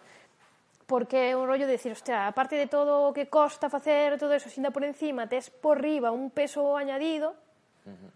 [0.87, 4.31] porque é un rollo de decir, hostia, aparte de todo o que costa facer, todo
[4.31, 7.35] eso, xinda por encima, tes por riba un peso añadido,
[7.83, 8.16] uh -huh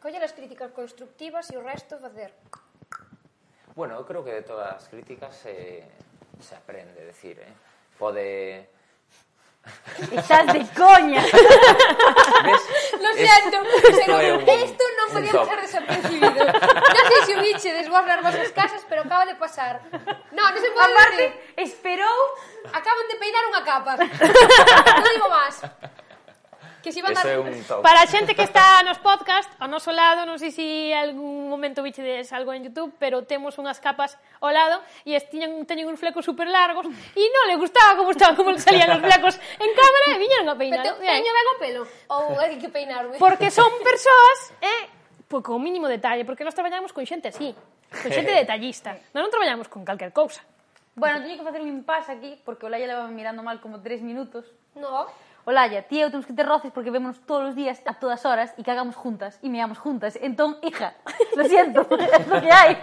[0.00, 2.32] coller as críticas constructivas e o resto facer.
[3.76, 5.84] Bueno, eu creo que de todas as críticas se,
[6.40, 7.52] se aprende, decir, eh?
[7.98, 8.68] pode...
[10.12, 11.22] Estás de coña.
[12.44, 12.62] ¿Ves?
[13.02, 16.44] Lo siento, esto pero un, esto no podía pasar desapercibido.
[16.46, 19.82] Non sei se si o biche desguarda as vosas casas, pero acaba de pasar.
[20.30, 21.66] No, non se pode Aparte, decir.
[21.66, 22.18] esperou...
[22.70, 23.98] Acaban de peinar unha capa.
[25.02, 25.58] non digo máis
[26.86, 27.22] que se iban a...
[27.26, 27.82] é un top.
[27.82, 31.82] Para a xente que está nos podcast, ao noso lado, non sei se algún momento
[31.82, 35.98] vichedes algo en YouTube, pero temos unhas capas ao lado e es, tiñan, teñen uns
[35.98, 40.06] flecos super largos e non le gustaba como estaban como salían os flecos en cámara
[40.14, 40.86] e viñeron a peinar.
[40.86, 41.82] Pero te, teño ben o pelo
[42.14, 43.18] ou hai que peinarme?
[43.18, 44.86] Porque son persoas, eh,
[45.26, 47.50] pois con mínimo detalle, porque nós traballamos con xente así,
[47.90, 48.94] con xente detallista.
[49.10, 50.46] Nós non traballamos con calquer cousa.
[50.94, 54.00] Bueno, teño que facer un impasse aquí, porque o Laia leva mirando mal como tres
[54.06, 54.46] minutos.
[54.78, 55.10] No.
[55.46, 58.66] Olaya, eu temos que ter roces porque vemos todos os días a todas horas e
[58.66, 60.18] cagamos juntas e meamos juntas.
[60.18, 60.98] Entón, hija,
[61.38, 62.74] lo siento, é lo que hai.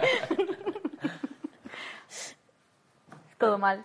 [3.38, 3.84] Todo mal.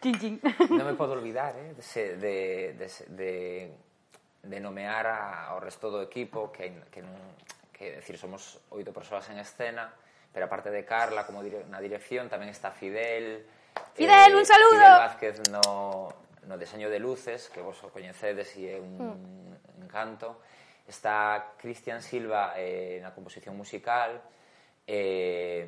[0.00, 0.34] Chin, chin.
[0.70, 3.32] Non me podo olvidar eh, de, se- de, de, de,
[4.40, 7.12] de nomear a, ao resto do equipo que, que, non,
[7.74, 9.90] que decir, somos oito persoas en escena
[10.32, 13.44] pero aparte de Carla como dire, na dirección tamén está Fidel
[13.92, 14.80] Fidel, un saludo!
[14.80, 15.62] Fidel Vázquez no,
[16.46, 19.84] no deseño de luces, que vos o coñecedes e é un mm.
[19.84, 20.40] encanto.
[20.84, 24.20] Está Cristian Silva eh, na composición musical,
[24.84, 25.64] eh,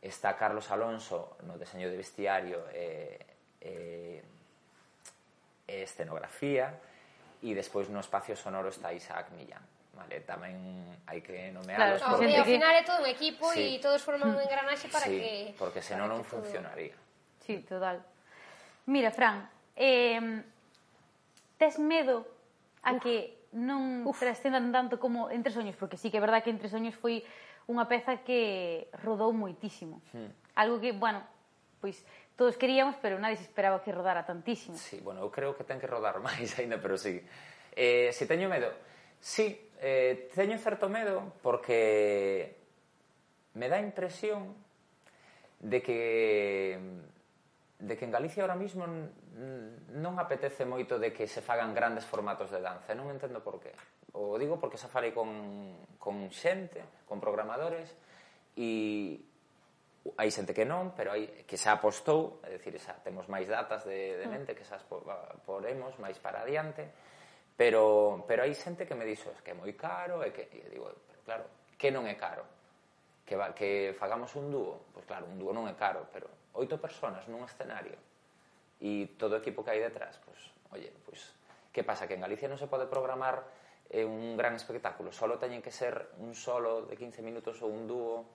[0.00, 3.20] está Carlos Alonso no deseño de vestiario e
[3.60, 4.20] eh,
[5.68, 6.72] eh, escenografía,
[7.44, 10.56] e despois no espacio sonoro está Isaac Millán vale, tamén
[11.06, 12.36] hai que nomearlos claro, porque...
[12.36, 13.78] ao final é todo un equipo sí.
[13.78, 16.92] e todos forman un engranaxe para sí, que porque senón non funcionaría.
[16.92, 17.46] Todo...
[17.46, 18.02] Sí, total.
[18.90, 20.42] Mira, Fran, eh,
[21.58, 22.26] tes medo
[22.82, 24.18] a que non Uf.
[24.74, 27.22] tanto como Entre Soños, porque sí que é verdad que Entre Soños foi
[27.70, 30.02] unha peza que rodou moitísimo.
[30.12, 30.28] Hmm.
[30.58, 31.22] Algo que, bueno,
[31.80, 32.02] pois
[32.36, 34.76] todos queríamos, pero nadie se esperaba que rodara tantísimo.
[34.76, 37.22] Sí, bueno, eu creo que ten que rodar máis aínda, pero sí.
[37.74, 38.70] Eh, se teño medo,
[39.22, 42.58] sí, eh, teño certo medo porque
[43.54, 44.54] me dá impresión
[45.62, 46.78] de que
[47.78, 48.86] de que en Galicia ahora mismo
[49.34, 52.94] Mm, non apetece moito de que se fagan grandes formatos de danza.
[52.94, 53.74] Non entendo por qué.
[54.14, 57.90] O digo porque xa falei con, con xente, con programadores,
[58.54, 59.18] e
[60.14, 63.82] hai xente que non, pero hai que xa apostou, é dicir, xa temos máis datas
[63.82, 64.30] de, de mm.
[64.30, 66.86] mente que xa poremos máis para adiante,
[67.58, 70.70] pero, pero hai xente que me dixo es que é moi caro, e que e
[70.70, 71.44] digo, pero claro,
[71.74, 72.46] que non é caro?
[73.26, 74.94] Que, va, que fagamos un dúo?
[74.94, 78.13] Pois claro, un dúo non é caro, pero oito personas nun escenario
[78.80, 80.40] e todo o equipo que hai detrás, pois,
[80.74, 81.34] oye, pois,
[81.74, 82.06] que pasa?
[82.06, 83.46] Que en Galicia non se pode programar
[83.90, 87.86] eh, un gran espectáculo, solo teñen que ser un solo de 15 minutos ou un
[87.86, 88.26] dúo,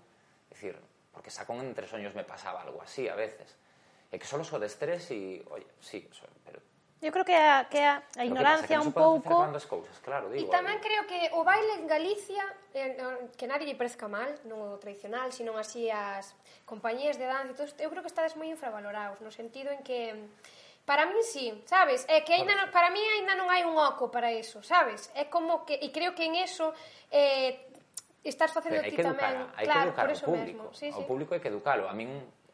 [0.49, 0.75] é dicir,
[1.12, 3.56] porque xa con Entre Soños me pasaba algo así a veces,
[4.10, 6.08] e que solo sodes tres e, oye, sí,
[6.43, 6.60] pero
[6.99, 9.47] Eu creo que a, que a, a ignorancia que pasa, que un pouco...
[9.71, 10.83] Cousas, claro, digo, e tamén algo.
[10.83, 10.85] Eh.
[10.85, 12.43] creo que o baile en Galicia,
[12.75, 12.99] eh,
[13.39, 16.35] que nadie lle presca mal, non o tradicional, sino así as
[16.67, 20.12] compañías de danza, todo, eu creo que estades moi infravalorados, no sentido en que...
[20.83, 22.01] Para mí sí, sabes?
[22.09, 25.13] É que ainda non, para mí ainda non hai un oco para eso, sabes?
[25.13, 26.73] É como que e creo que en eso
[27.13, 27.69] eh
[28.25, 30.65] estás facendo ti tamén, claro, por eso público.
[30.65, 30.73] mesmo.
[30.73, 30.97] Sí, sí.
[30.97, 31.85] O público hai que educalo.
[31.85, 32.09] A min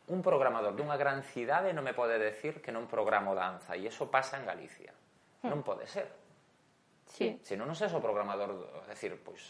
[0.08, 4.06] un programador dunha gran cidade non me pode decir que non programo danza e iso
[4.06, 4.94] pasa en Galicia.
[5.42, 5.50] Hmm.
[5.50, 6.06] Non pode ser.
[7.10, 7.42] Sí.
[7.42, 9.42] Se non, non sei o programador, decir, pois,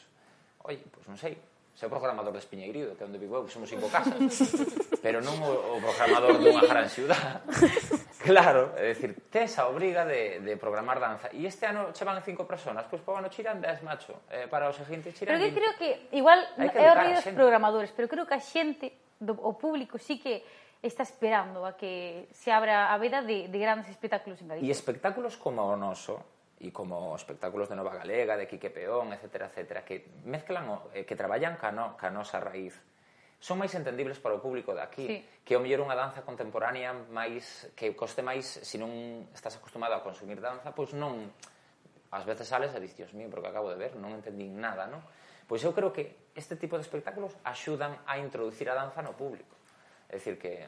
[0.63, 1.35] oi, pois non sei,
[1.75, 4.15] se o programador de Espiñeirido, que é onde vivo eu, somos cinco casas,
[5.03, 7.43] pero non o, o programador dunha gran ciudad.
[8.25, 11.29] Claro, é dicir, tes a obriga de, de programar danza.
[11.29, 14.25] E este ano che van cinco personas, pois para o ano chiran dez, macho.
[14.33, 15.37] Eh, para o seguinte chiran...
[15.37, 19.33] Pero que creo que, igual, é horrible os programadores, pero creo que a xente do,
[19.33, 20.45] o público sí que
[20.85, 24.69] está esperando a que se abra a veda de, de grandes espectáculos en Galicia.
[24.69, 26.21] E espectáculos como o noso,
[26.61, 31.15] e como espectáculos de Nova Galega, de Quique Peón, etcétera, etcétera, que mezclan, o, que
[31.17, 32.77] traballan ca, no, ca nosa raíz,
[33.41, 35.17] son máis entendibles para o público daqui, sí.
[35.43, 40.01] que o mellor unha danza contemporánea máis que coste máis se non estás acostumado a
[40.01, 41.29] consumir danza, pois non
[42.15, 45.03] ás veces sales e dices, Dios mío, porque acabo de ver, non entendín nada, non?
[45.45, 49.55] Pois eu creo que este tipo de espectáculos axudan a introducir a danza no público.
[50.09, 50.65] É dicir que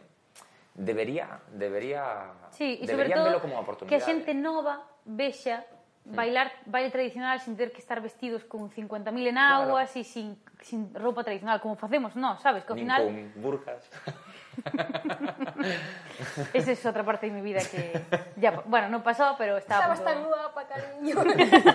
[0.77, 3.89] debería debería sí, deberían velo como oportunidade.
[3.89, 5.65] Que a xente nova vexa
[6.05, 9.99] bailar baile tradicional sin ter que estar vestidos con 50.000 enaguas claro.
[9.99, 12.63] e sin, sin roupa tradicional, como facemos nós, sabes?
[12.63, 13.01] Que ao Nin final...
[13.03, 13.83] con burcas.
[16.53, 17.93] Esa es otra parte de mi vida que
[18.37, 21.15] ya, bueno, non pasou, pero estaba Estabas tan guapa, cariño.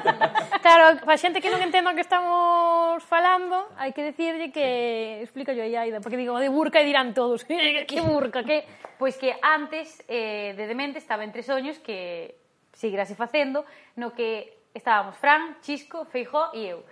[0.65, 5.55] claro, para xente que non entendo o que estamos falando, hai que decirlle que explica
[5.55, 8.67] yo aí Aida, porque digo, de burca e dirán todos, eh, que burca, que
[8.99, 12.39] pois pues que antes eh, de demente estaba entre soños que
[12.75, 13.65] seguirase facendo,
[13.97, 16.83] no que estábamos Fran, Chisco, Feijó e eu.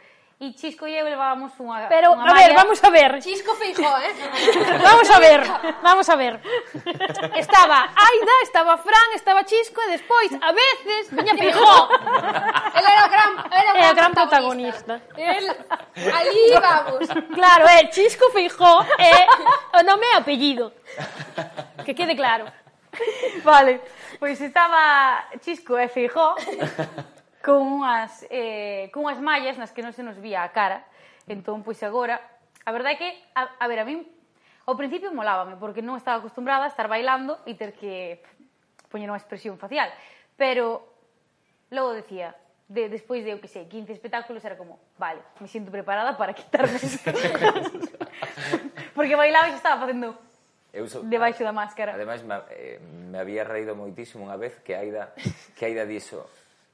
[0.43, 3.21] E Chisco e eu levábamos unha Pero, unha a ver, vamos a ver.
[3.21, 4.09] Chisco Feijó, eh?
[4.89, 5.45] vamos a ver,
[5.85, 6.41] vamos a ver.
[7.37, 11.93] Estaba Aida, estaba Fran, estaba Chisco e despois, a veces, viña Feijó.
[12.73, 14.97] Ela era o gran, era o gran, era gran protagonista.
[14.97, 15.37] protagonista.
[15.37, 15.45] El,
[16.09, 17.05] ali vamos.
[17.37, 19.29] Claro, é Chisco Feijó é
[19.77, 20.73] o nome e apellido.
[21.85, 22.49] Que quede claro.
[23.45, 23.85] Vale,
[24.17, 26.33] pois estaba Chisco e Feijó
[27.51, 30.87] con unhas, eh, con unhas mallas nas que non se nos vía a cara.
[31.27, 32.23] Entón, pois agora,
[32.63, 34.07] a verdade é que, a, a ver, a min
[34.71, 38.23] ao principio molábame, porque non estaba acostumbrada a estar bailando e ter que
[38.87, 39.91] poñer unha expresión facial.
[40.39, 40.87] Pero
[41.75, 42.39] logo decía,
[42.71, 46.31] de, despois de, eu que sei, 15 espectáculos, era como, vale, me sinto preparada para
[46.31, 47.11] quitarme isto.
[48.95, 50.15] Porque bailaba e estaba facendo
[50.71, 51.99] eu so, debaixo da máscara.
[51.99, 52.79] Ademais, me, eh,
[53.11, 55.11] me había reído moitísimo unha vez que Aida,
[55.59, 56.23] que Aida dixo,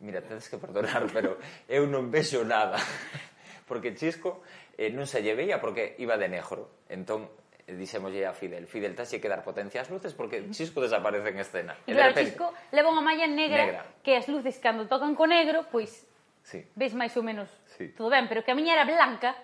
[0.01, 2.79] mira, tedes que perdonar, pero eu non vexo nada.
[3.67, 4.47] Porque Chisco
[4.79, 6.87] eh, non se lle veía porque iba de negro.
[6.87, 7.27] Entón,
[7.67, 11.39] eh, dixémoslle a Fidel, Fidel, tens que dar potencia ás luces porque Chisco desaparece en
[11.43, 11.75] escena.
[11.83, 15.27] E claro, repente, Chisco leva unha malla negra, negra, que as luces cando tocan co
[15.27, 16.07] negro, pois
[16.47, 16.63] sí.
[16.79, 17.91] ves máis ou menos sí.
[17.91, 19.35] todo ben, pero que a miña era blanca,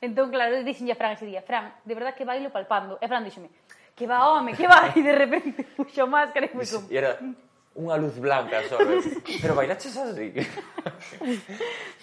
[0.00, 2.96] entón claro, dixenlle a Fran ese día, Fran, de verdad que bailo palpando.
[2.96, 3.52] E Fran díxome,
[3.92, 6.88] que va home, que va, e de repente puxo máscara e foi como...
[6.88, 7.20] E era,
[7.76, 8.78] unha luz blanca só.
[9.40, 10.32] pero bailaches así.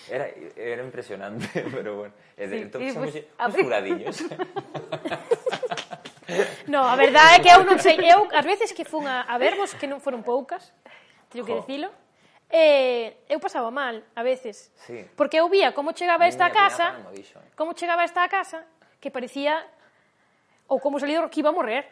[0.10, 2.14] era, era impresionante, pero bueno.
[2.38, 4.22] E de, sí, entón, sí, pues, uns curadiños.
[6.74, 9.38] no, a verdade é que eu non sei, eu as veces que fun a, a
[9.42, 10.70] vervos que non foron poucas,
[11.34, 11.90] teño que dicilo.
[12.54, 14.70] Eh, eu pasaba mal a veces.
[14.86, 15.10] Sí.
[15.18, 17.26] Porque eu vía como chegaba a esta casa, palma, eh.
[17.58, 18.62] como chegaba a esta casa
[19.02, 19.58] que parecía
[20.70, 21.90] ou como salido que iba a morrer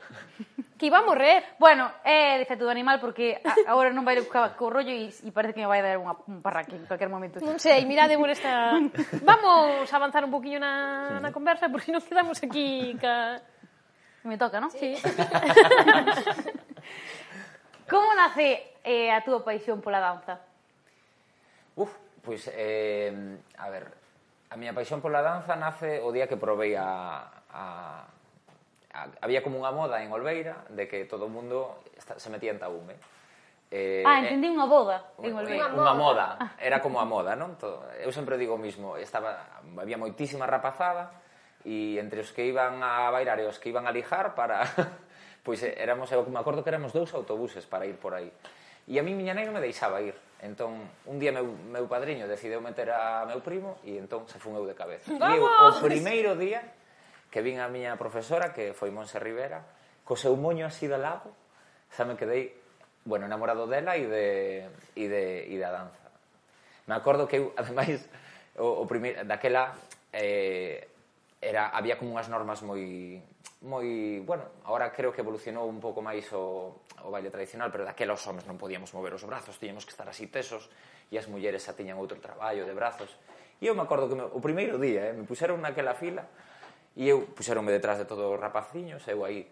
[0.82, 1.44] que iba a morrer.
[1.62, 4.90] Bueno, eh, é de feto do animal porque a, agora non vai buscar co rollo
[4.90, 7.38] e, e parece que me vai dar unha, un parraque en cualquier momento.
[7.38, 8.82] Non sei, mirade por esta...
[9.22, 13.38] Vamos avanzar un poquinho na, na conversa porque nos quedamos aquí ca...
[14.26, 14.74] Me toca, non?
[14.74, 14.98] Sí.
[15.06, 15.06] sí.
[17.86, 20.42] Como nace eh, a túa paixón pola danza?
[21.78, 21.94] Uf,
[22.26, 23.14] pois, pues, eh,
[23.62, 23.86] a ver,
[24.50, 27.62] a miña paixón pola danza nace o día que provei a, a,
[28.94, 33.00] había como unha moda en Olveira de que todo o mundo se metía en tabume.
[33.72, 34.04] Eh?
[34.04, 35.72] eh, ah, entendí unha boda en Olveira.
[35.72, 36.52] Unha moda, ah.
[36.60, 37.56] era como a moda, non?
[37.56, 37.88] Todo.
[38.04, 41.16] Eu sempre digo o mismo, estaba, había moitísima rapazada
[41.64, 44.68] e entre os que iban a bailar e os que iban a lijar para...
[45.46, 48.28] pois eh, éramos, eu me acordo que éramos dous autobuses para ir por aí.
[48.92, 50.20] E a mí miña nai non me deixaba ir.
[50.44, 50.76] Entón,
[51.08, 54.68] un día meu, meu padriño decideu meter a meu primo e entón se fun eu
[54.68, 55.16] de cabeza.
[55.16, 55.32] ¡Vamos!
[55.32, 56.60] E eu, o primeiro día
[57.32, 59.64] que vin a miña profesora, que foi Monse Rivera,
[60.04, 61.32] co seu moño así de lado,
[61.88, 62.52] xa me quedei,
[63.08, 64.28] bueno, enamorado dela e, de,
[65.00, 66.12] e, de, e da danza.
[66.86, 68.04] Me acordo que, eu, ademais,
[68.60, 69.80] o, o primeiro, daquela,
[70.12, 70.92] eh,
[71.40, 73.24] era, había como unhas normas moi,
[73.64, 78.12] moi, bueno, ahora creo que evolucionou un pouco máis o, o baile tradicional, pero daquela
[78.12, 80.68] os homens non podíamos mover os brazos, tiñamos que estar así tesos,
[81.08, 83.16] e as mulleres xa tiñan outro traballo de brazos.
[83.62, 86.28] E eu me acordo que me, o primeiro día, eh, me puseron naquela fila,
[86.96, 89.48] E eu puxeronme detrás de todos os rapaciños, eu aí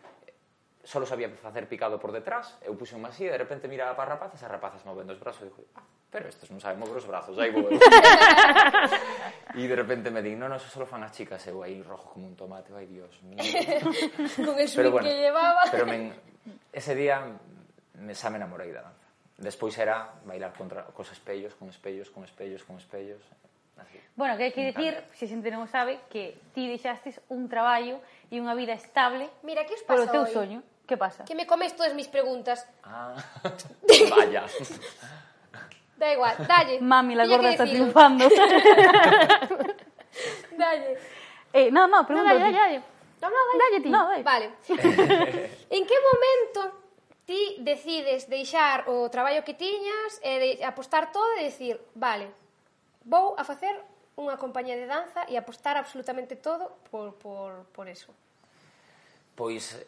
[0.84, 4.44] só sabía facer picado por detrás, eu puse unha así, de repente miraba para rapazas,
[4.44, 7.38] as rapazas movendo os brazos, e dixo, ah, pero estes non saben mover os brazos,
[7.38, 7.70] aí vou
[9.60, 12.26] E de repente me din, non, non, eso fan as chicas, eu aí rojo como
[12.26, 13.38] un tomate, ai dios mío.
[14.46, 15.64] Con el pero bueno, que llevaba.
[15.70, 16.10] Pero men,
[16.74, 17.22] ese día
[18.02, 19.06] me, xa me enamorei da danza.
[19.40, 23.22] Despois era bailar contra, cos espellos, con espellos, con espellos, con espellos.
[23.80, 23.98] Así.
[24.16, 28.04] Bueno, que hai que dicir, se xente non o sabe, que ti deixastes un traballo
[28.28, 30.34] e unha vida estable Mira, que os pasa polo teu hoy?
[30.36, 30.60] soño.
[30.84, 31.24] Que pasa?
[31.24, 32.68] Que me comes todas mis preguntas.
[32.84, 33.14] Ah,
[34.12, 34.44] vaya.
[35.96, 36.82] da igual, dalle.
[36.82, 38.26] Mami, la Tiña gorda que está triunfando.
[40.58, 40.98] Dalle.
[41.54, 42.34] eh, no, no, pregunta.
[42.34, 42.82] No, dalle, dalle.
[43.22, 43.60] No, no, dalle.
[43.60, 43.90] Dalle ti.
[43.90, 44.24] No, dalle.
[44.24, 44.52] Vale.
[45.70, 46.80] en que momento
[47.26, 52.34] ti decides deixar o traballo que tiñas e de apostar todo e decir, vale,
[53.06, 53.72] vou a facer
[54.20, 58.12] unha compañía de danza e apostar absolutamente todo por, por, por eso.
[59.40, 59.80] Pois,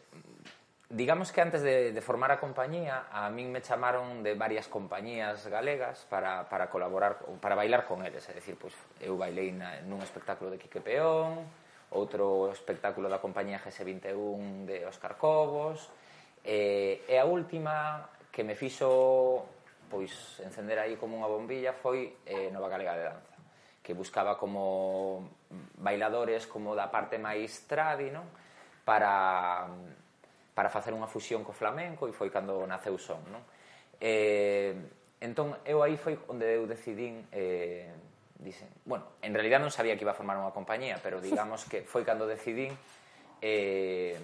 [0.88, 5.44] digamos que antes de, de formar a compañía, a min me chamaron de varias compañías
[5.48, 8.24] galegas para, para colaborar, para bailar con eles.
[8.28, 8.72] É dicir, pois,
[9.04, 11.44] eu bailei na, nun espectáculo de Quique Peón,
[11.92, 15.92] outro espectáculo da compañía GS21 de Óscar Cobos,
[16.40, 19.44] e, e a última que me fixo
[19.92, 23.36] pois encender aí como unha bombilla foi eh, Nova Galega de Danza
[23.82, 25.28] que buscaba como
[25.76, 28.24] bailadores como da parte máis tradi, non?
[28.88, 29.68] Para
[30.56, 33.42] para facer unha fusión co flamenco e foi cando naceu son, non?
[34.00, 34.72] Eh,
[35.20, 37.90] entón eu aí foi onde eu decidín eh,
[38.38, 41.82] dicen, bueno, en realidad non sabía que iba a formar unha compañía, pero digamos que
[41.82, 42.74] foi cando decidín
[43.42, 44.18] eh,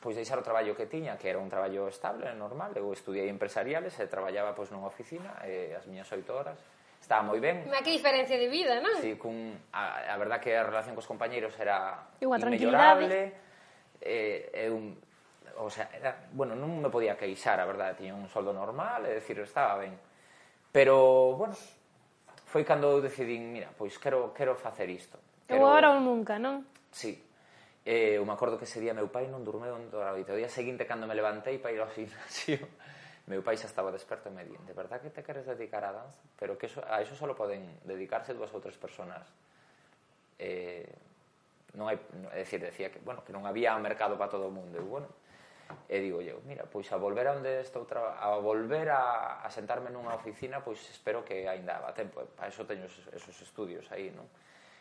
[0.00, 3.92] pois deixar o traballo que tiña, que era un traballo estable, normal, eu estudiei empresariales
[4.00, 6.56] e traballaba pois nunha oficina e as miñas oito horas
[7.04, 7.68] estaba moi ben.
[7.68, 8.96] Ma que diferencia de vida, non?
[8.96, 13.36] Si, sí, cun, a, a verdad que a relación cos compañeiros era Unha inmellorable.
[14.00, 14.96] Eh, eh, un,
[15.60, 19.20] o sea, era, bueno, non me podía queixar, a verdade, tiña un soldo normal, é
[19.20, 19.92] dicir, estaba ben.
[20.72, 21.52] Pero, bueno,
[22.48, 25.20] foi cando eu decidín, mira, pois quero, quero facer isto.
[25.44, 25.68] Quero...
[25.68, 26.64] Agora ou nunca, non?
[26.88, 27.20] Sí,
[27.84, 30.28] Eh, eu me acordo que ese día meu pai non durmeu en toda a noite.
[30.28, 32.60] O día seguinte, cando me levantei para ir ao gimnasio,
[33.24, 35.92] meu pai xa estaba desperto e me di, de verdad que te queres dedicar a
[35.96, 36.20] danza?
[36.36, 39.24] Pero que eso, a eso solo poden dedicarse dúas ou tres personas.
[40.36, 40.84] Eh,
[41.72, 41.96] non hai,
[42.36, 44.76] é dicir, decía que, bueno, que non había mercado para todo o mundo.
[44.76, 45.08] E, bueno,
[45.88, 48.20] e digo eu, mira, pois a volver a onde estou tra...
[48.20, 52.28] a volver a, a sentarme nunha oficina, pois espero que aínda va tempo.
[52.36, 54.28] Para eso teño esos, esos estudios aí, non?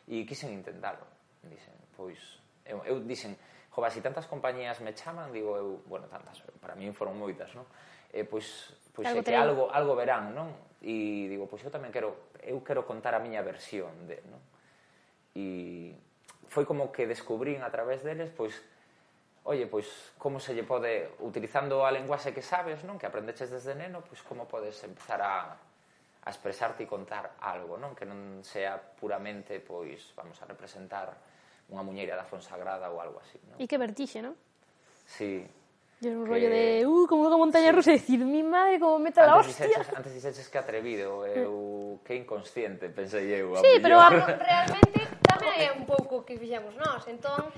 [0.04, 1.08] E quixen intentalo.
[1.48, 2.20] Dixen, pois
[2.70, 3.34] eu, eu dixen,
[3.74, 7.66] jova, si tantas compañías me chaman, digo eu, bueno, tantas, para mí foron moitas, non?
[8.14, 10.54] E pois, pois algo é que algo, algo verán, non?
[10.86, 14.42] E digo, pois eu tamén quero, eu quero contar a miña versión de, non?
[15.34, 15.94] E
[16.50, 18.58] foi como que descubrín a través deles, pois,
[19.46, 19.88] oye, pois,
[20.18, 22.98] como se lle pode, utilizando a lenguaxe que sabes, non?
[22.98, 27.94] Que aprendeches desde neno, pois, como podes empezar a, a expresarte e contar algo, non?
[27.94, 31.14] Que non sea puramente, pois, vamos a representar
[31.70, 33.38] unha muñeira da Fonsagrada ou algo así.
[33.46, 33.58] Non?
[33.62, 34.34] E que vertixe, non?
[35.06, 35.46] Sí.
[36.02, 36.30] Yo un que...
[36.32, 37.76] rollo de, uh, como unha montaña sí.
[37.76, 39.68] rusa, decir, mi madre, como meta la hostia.
[39.68, 41.44] Dixeches, antes dixeches que atrevido, mm.
[41.44, 41.56] eu,
[42.02, 43.54] que inconsciente, pensei eu.
[43.60, 43.84] Sí, millor.
[43.84, 47.54] pero a, realmente tamén é un pouco o que fixemos nós, entón,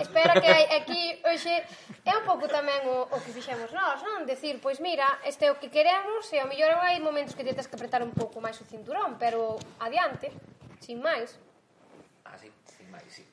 [0.00, 1.64] Espero que aquí hoxe
[2.04, 4.28] é un pouco tamén o, o que fixemos nós, non?
[4.28, 7.56] Decir, pois mira, este é o que queremos e ao mellor hai momentos que te
[7.56, 10.30] tens que apretar un pouco máis o cinturón, pero adiante,
[10.84, 11.40] sin máis.
[12.28, 12.52] Así.
[12.52, 13.26] Ah, sin máis, sí.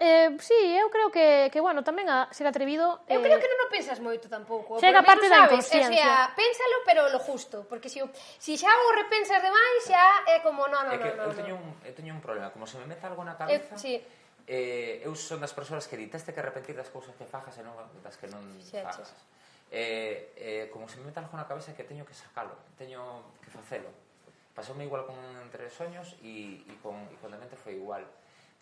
[0.00, 3.06] Eh, sí, eu creo que, que bueno, tamén a ser atrevido...
[3.06, 3.14] Eh...
[3.14, 4.82] Eu creo eh, que non o pensas moito tampouco.
[4.82, 5.94] Chega a parte da inconsciencia.
[5.94, 7.62] O sea, pénsalo, pero lo justo.
[7.70, 8.02] Porque se,
[8.42, 11.14] si, si xa o repensas demais, xa é como, non, non, non.
[11.14, 12.50] No, no, eu, teño un, eu teño un problema.
[12.50, 13.78] Como se me meta algo na eh, cabeza...
[13.78, 13.94] Eu, sí.
[14.44, 17.78] Eh, eu son das persoas que diteste que repetir das cousas que fajas e non
[18.02, 19.14] das que non xa, fajas.
[19.14, 19.16] Xa.
[19.70, 23.48] Eh, eh, como se me meta algo na cabeza que teño que sacalo, teño que
[23.48, 23.88] facelo.
[24.58, 28.02] Pasoume igual con entre soños e, e con, e con demente foi igual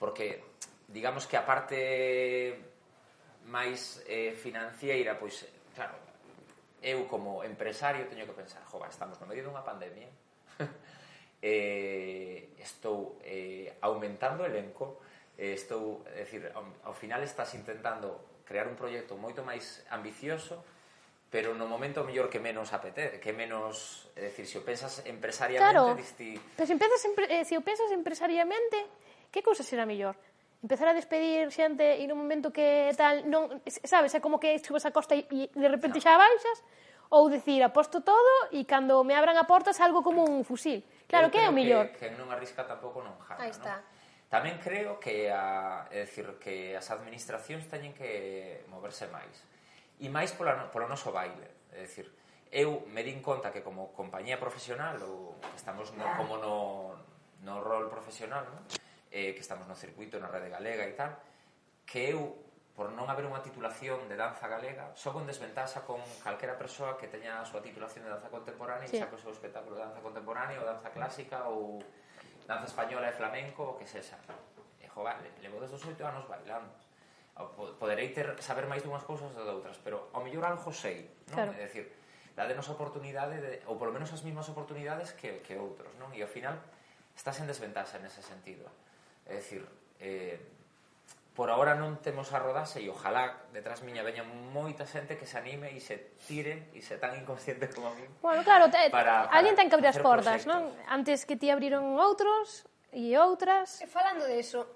[0.03, 0.43] porque
[0.91, 2.59] digamos que a parte
[3.47, 5.47] máis eh, financiera, pois,
[5.79, 5.95] claro,
[6.83, 10.11] eu como empresario teño que pensar, jova, estamos no medio dunha pandemia,
[11.39, 14.99] eh, estou eh, aumentando elenco,
[15.39, 20.67] eh, estou, é dicir, ao, ao final estás intentando crear un proxecto moito máis ambicioso,
[21.31, 25.79] pero no momento mellor que menos apetece, que menos, é dicir, se o pensas empresariamente,
[25.79, 26.43] claro, diste...
[26.59, 27.01] pero se, empezas,
[27.31, 28.83] eh, se o pensas empresariamente,
[29.33, 30.15] que cousa será mellor?
[30.63, 34.87] Empezar a despedir xente e no momento que tal, non, sabes, é como que subes
[34.87, 36.63] a costa e, e de repente xa baixas,
[37.11, 40.81] ou decir, aposto todo e cando me abran a porta salgo como un fusil.
[41.11, 41.91] Claro, Eu que é o mellor.
[41.93, 43.83] Que, que non arrisca tampouco non jana, Aí está.
[44.33, 49.45] Tamén creo que a, é decir, que as administracións teñen que moverse máis.
[50.01, 51.69] E máis pola, polo noso baile.
[51.77, 52.09] É decir,
[52.49, 56.97] eu me din conta que como compañía profesional ou estamos no, como no,
[57.45, 58.65] no rol profesional, non?
[59.13, 61.21] eh, que estamos no circuito, na rede galega e tal,
[61.85, 62.41] que eu,
[62.73, 67.13] por non haber unha titulación de danza galega, só con desventaxa con calquera persoa que
[67.13, 68.97] teña a súa titulación de danza contemporánea sí.
[68.97, 71.85] e saca o seu espectáculo de danza contemporánea ou danza clásica ou
[72.49, 74.17] danza española e flamenco, o que sexa.
[74.81, 76.73] E, jo, vale, levo desde os oito anos bailando.
[77.81, 81.37] Poderei ter, saber máis dunhas cousas ou outras, pero ao mellor algo sei, non?
[81.37, 81.53] Claro.
[81.61, 81.93] É dicir,
[82.33, 86.09] dadenos oportunidade de, ou polo menos as mesmas oportunidades que, que outros, non?
[86.17, 86.57] E ao final
[87.13, 88.69] estás en desventaxa nese sentido.
[89.27, 89.63] É dicir,
[90.01, 90.39] eh,
[91.33, 94.21] por ahora non temos a rodase e ojalá detrás miña veña
[94.53, 98.05] moita xente que se anime e se tire e se tan inconsciente como a mí.
[98.21, 100.69] Bueno, claro, te, para, para alguén ten que abrir as portas, non?
[100.93, 103.81] Antes que ti abriron outros e outras.
[103.81, 104.69] E eh, falando deso,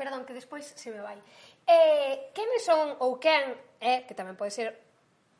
[0.00, 1.20] perdón, que despois se me vai.
[1.68, 3.52] Eh, quen son ou quen,
[3.84, 4.85] eh, que tamén pode ser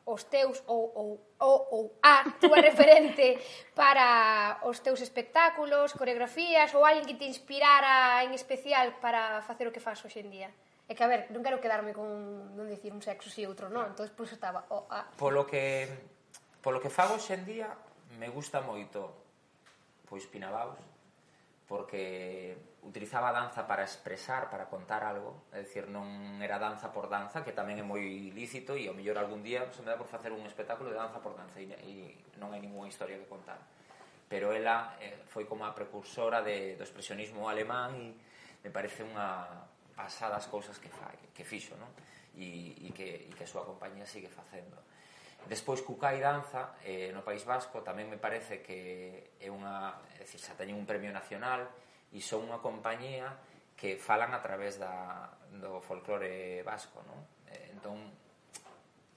[0.06, 1.10] os teus ou, ou,
[1.42, 3.42] ou, ou a túa referente
[3.74, 9.74] para os teus espectáculos, coreografías ou alguén que te inspirara en especial para facer o
[9.74, 10.50] que faz hoxe en día?
[10.86, 12.06] É que, a ver, non quero quedarme con
[12.54, 13.90] non dicir un sexo si outro, non?
[13.90, 14.70] Entón, por estaba...
[14.70, 15.90] o a Polo que,
[16.62, 17.66] polo que fago hoxe en día,
[18.22, 19.26] me gusta moito
[20.06, 20.78] pois Pinabaus,
[21.66, 22.54] porque
[22.86, 27.42] utilizaba a danza para expresar, para contar algo, é dicir, non era danza por danza,
[27.42, 30.30] que tamén é moi lícito e ao mellor algún día se me dá por facer
[30.30, 31.92] un espectáculo de danza por danza e, e
[32.38, 33.58] non hai ninguna historia que contar.
[34.30, 38.14] Pero ela eh, foi como a precursora de, do expresionismo alemán e
[38.62, 39.66] me parece unha
[39.98, 41.90] pasada as cousas que fai, que fixo, non?
[42.38, 44.78] E, e, que, e que a súa compañía sigue facendo.
[45.46, 50.42] Despois Cucai Danza eh, no País Vasco tamén me parece que é unha, é dicir,
[50.42, 51.66] xa teñen un premio nacional
[52.16, 53.36] e son unha compañía
[53.76, 57.20] que falan a través da, do folclore vasco, non?
[57.52, 58.00] Eh, entón,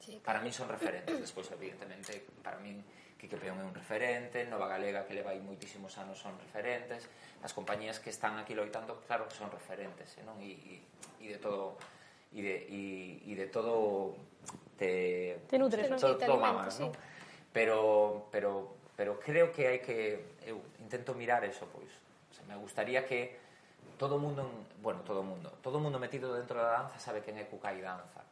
[0.03, 2.83] sí, para min son referentes, despois, evidentemente, para min
[3.19, 7.03] que Peón é un referente, Nova Galega que leva aí moitísimos anos son referentes,
[7.43, 10.39] as compañías que están aquí loitando, claro que son referentes, eh, non?
[10.39, 10.75] E, e,
[11.19, 11.75] e de todo
[12.31, 12.81] e de, e,
[13.27, 14.15] e de todo
[14.79, 16.87] te, te nutres, te, todo, todo mamas, sí.
[16.87, 16.95] non?
[17.51, 21.91] Pero, pero, pero creo que hai que eu intento mirar eso, pois,
[22.49, 23.37] Me gustaría que
[24.01, 24.49] todo o mundo,
[24.81, 27.77] bueno, todo o mundo, todo o mundo metido dentro da danza sabe quen é Cucai
[27.77, 28.25] Danza.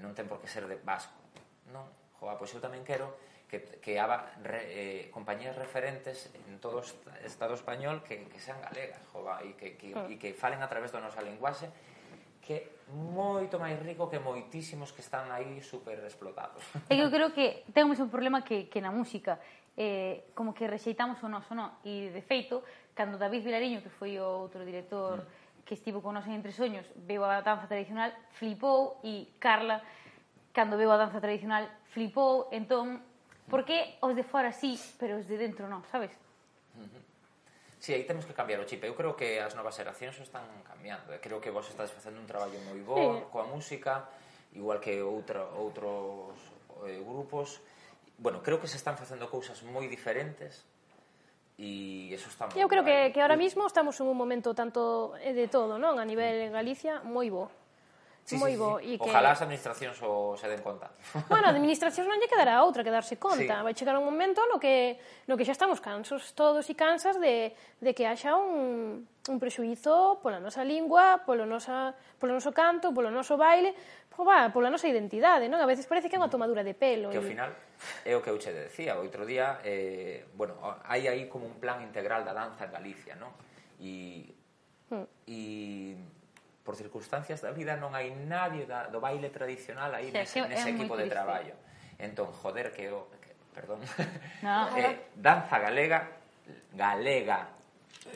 [0.00, 1.20] Non ten por que ser de vasco.
[1.68, 1.84] Non,
[2.16, 3.12] joa, pois eu tamén quero
[3.44, 6.84] que, que haba re, eh, compañías referentes en todo o
[7.20, 10.88] Estado español que, que sean galegas, joa, e que, que, e que falen a través
[10.88, 11.68] da nosa linguaxe
[12.46, 16.62] que moito máis rico que moitísimos que están aí super explotados.
[16.86, 19.42] É que eu creo que temos un problema que, que na música
[19.74, 21.74] eh, como que rexeitamos o noso, non?
[21.82, 22.62] E de feito,
[22.96, 25.28] cando David Vilariño, que foi o outro director
[25.68, 29.84] que estivo con nós en Entre Soños, veu a danza tradicional, flipou, e Carla,
[30.56, 33.04] cando veu a danza tradicional, flipou, entón,
[33.52, 36.16] por que os de fora sí, pero os de dentro non, sabes?
[37.76, 38.82] Sí, aí temos que cambiar o chip.
[38.82, 41.12] Eu creo que as novas xeracións están cambiando.
[41.12, 43.30] Eu creo que vos estás facendo un traballo moi bo sí.
[43.30, 44.08] coa música,
[44.56, 46.34] igual que outro, outros
[46.88, 47.60] eh, grupos.
[48.18, 50.66] Bueno, creo que se están facendo cousas moi diferentes
[51.56, 55.16] e eso está moi Eu creo que, que ahora mismo estamos en un momento tanto
[55.24, 55.96] eh, de todo, non?
[55.96, 57.48] A nivel en Galicia, moi bo.
[58.26, 58.76] Sí, moi sí, bo.
[58.82, 58.92] Sí.
[58.92, 59.08] E que...
[59.08, 60.92] Ojalá as administracións o se den conta.
[61.32, 63.62] Bueno, a administración non lle quedará outra que darse conta.
[63.62, 63.64] Sí.
[63.64, 67.56] Vai chegar un momento no que, no que xa estamos cansos todos e cansas de,
[67.80, 73.08] de que haxa un, un prexuizo pola nosa lingua, polo, nosa, polo noso canto, polo
[73.08, 73.72] noso baile,
[74.16, 75.60] pola, pola nosa identidade, non?
[75.60, 76.34] A veces parece que é unha mm.
[76.34, 77.12] tomadura de pelo.
[77.12, 77.52] Que ao final
[78.02, 80.56] é o que eu che decía, o outro día, eh, bueno,
[80.88, 83.36] hai aí como un plan integral da danza en Galicia, non?
[83.76, 84.32] E,
[84.88, 85.06] hmm.
[85.28, 85.40] e
[86.64, 90.72] por circunstancias da vida non hai nadie da, do baile tradicional aí sí, nese, nese
[90.72, 91.54] equipo de traballo.
[92.00, 93.06] Entón, joder, que o...
[93.20, 93.84] Que, perdón.
[94.42, 96.08] No, eh, danza galega,
[96.72, 97.52] galega,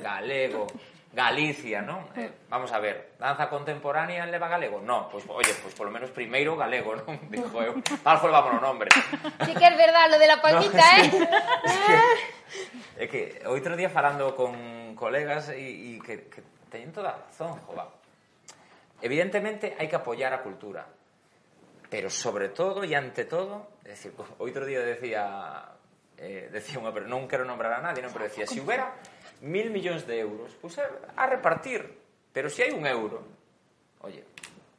[0.03, 0.67] galego,
[1.11, 2.07] Galicia, non?
[2.15, 4.79] Eh, vamos a ver, danza contemporánea leva galego?
[4.79, 7.19] Non, pois, oye, pois polo menos primeiro galego, non?
[7.35, 8.87] Dijo eu, tal levamos o nombre.
[9.43, 11.19] Sí que é verdad, lo de la palmita, no, sí,
[11.91, 12.31] eh?
[12.95, 17.11] É que, é que outro día falando con colegas e, e que, que teñen toda
[17.11, 17.91] a razón, jova.
[19.03, 20.87] Evidentemente hai que apoiar a cultura,
[21.91, 25.75] pero sobre todo e ante todo, é dicir, outro día decía,
[26.23, 28.95] eh, decía unha, pero non quero nombrar a nadie, non, pero decía, se si hubiera
[29.41, 31.87] mil millóns de euros, pois pues a, a repartir.
[32.31, 33.25] Pero se si hai un euro,
[34.07, 34.23] oye,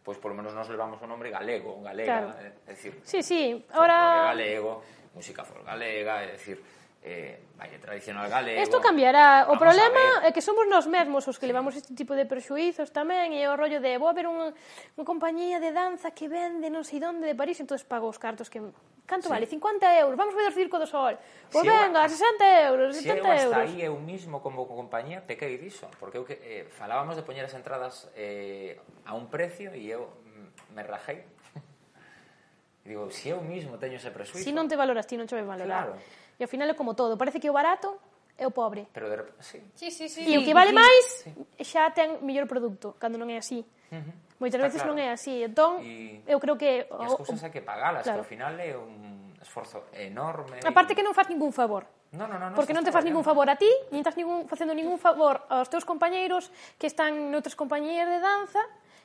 [0.02, 2.40] pois pues polo menos nos levamos o nombre galego, galega, claro.
[2.40, 2.94] Eh, é dicir...
[3.04, 4.32] Sí, sí, ahora...
[4.34, 4.82] Galego,
[5.14, 6.58] música folk galega, é dicir
[7.04, 8.62] eh, baile tradicional galego.
[8.62, 9.50] Isto cambiará.
[9.50, 13.34] O problema é que somos nós mesmos os que levamos este tipo de perxuizos tamén
[13.34, 14.54] e o rollo de vou haber unha,
[14.98, 18.50] unha compañía de danza que vende non sei donde de París, entonces pago os cartos
[18.50, 18.62] que
[19.12, 19.34] canto sí.
[19.36, 19.46] vale?
[19.46, 21.20] 50 euros, vamos ver o Circo do Sol.
[21.52, 25.20] Pois pues si venga, eu, 60 euros, 70 eu hasta aí eu mismo como compañía
[25.20, 29.76] pequei diso, porque eu que, eh, falábamos de poñer as entradas eh, a un precio
[29.76, 31.28] e eu mm, me rajei.
[32.88, 34.48] Digo, si eu mismo teño ese presuito...
[34.48, 35.92] Si non te valoras ti, non te vai valorar.
[35.92, 36.00] Claro.
[36.40, 38.00] E ao final é como todo, parece que o barato
[38.40, 38.88] é o pobre.
[38.96, 39.60] Pero de repente, sí.
[39.76, 40.24] Sí, sí, sí.
[40.24, 41.36] E o que vale máis sí.
[41.68, 43.62] xa ten mellor produto, cando non é así.
[44.42, 44.96] Moitas Está veces claro.
[44.96, 45.44] non é así.
[45.44, 46.88] Entón, e, eu creo que...
[46.90, 48.24] Oh, e as cousas oh, hai que pagalas, claro.
[48.24, 50.64] que ao final é un esforzo enorme.
[50.64, 50.96] A parte y...
[50.96, 51.86] que non faz ningún favor.
[52.12, 54.76] No, no, no, porque non te faz ningún favor a ti, nin estás ningún, facendo
[54.76, 58.60] ningún favor aos teus compañeiros que están noutras compañías de danza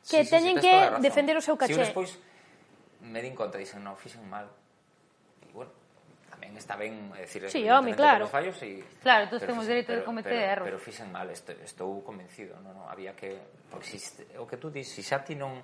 [0.06, 1.74] que sí, teñen sí, sí, que defender o seu caché.
[1.74, 2.18] Si eu despois
[3.02, 4.50] me din conta, dicen, non, fixen mal
[6.46, 8.30] en esta ben, é dicir, sí, home, claro.
[8.30, 10.66] fallos e Claro, todos temos dereito de cometer pero, erros.
[10.70, 13.34] Pero fixen mal, estou, estou convencido, non, non, había que
[13.66, 13.98] porque si,
[14.38, 15.60] o que tú dis, si xa ti non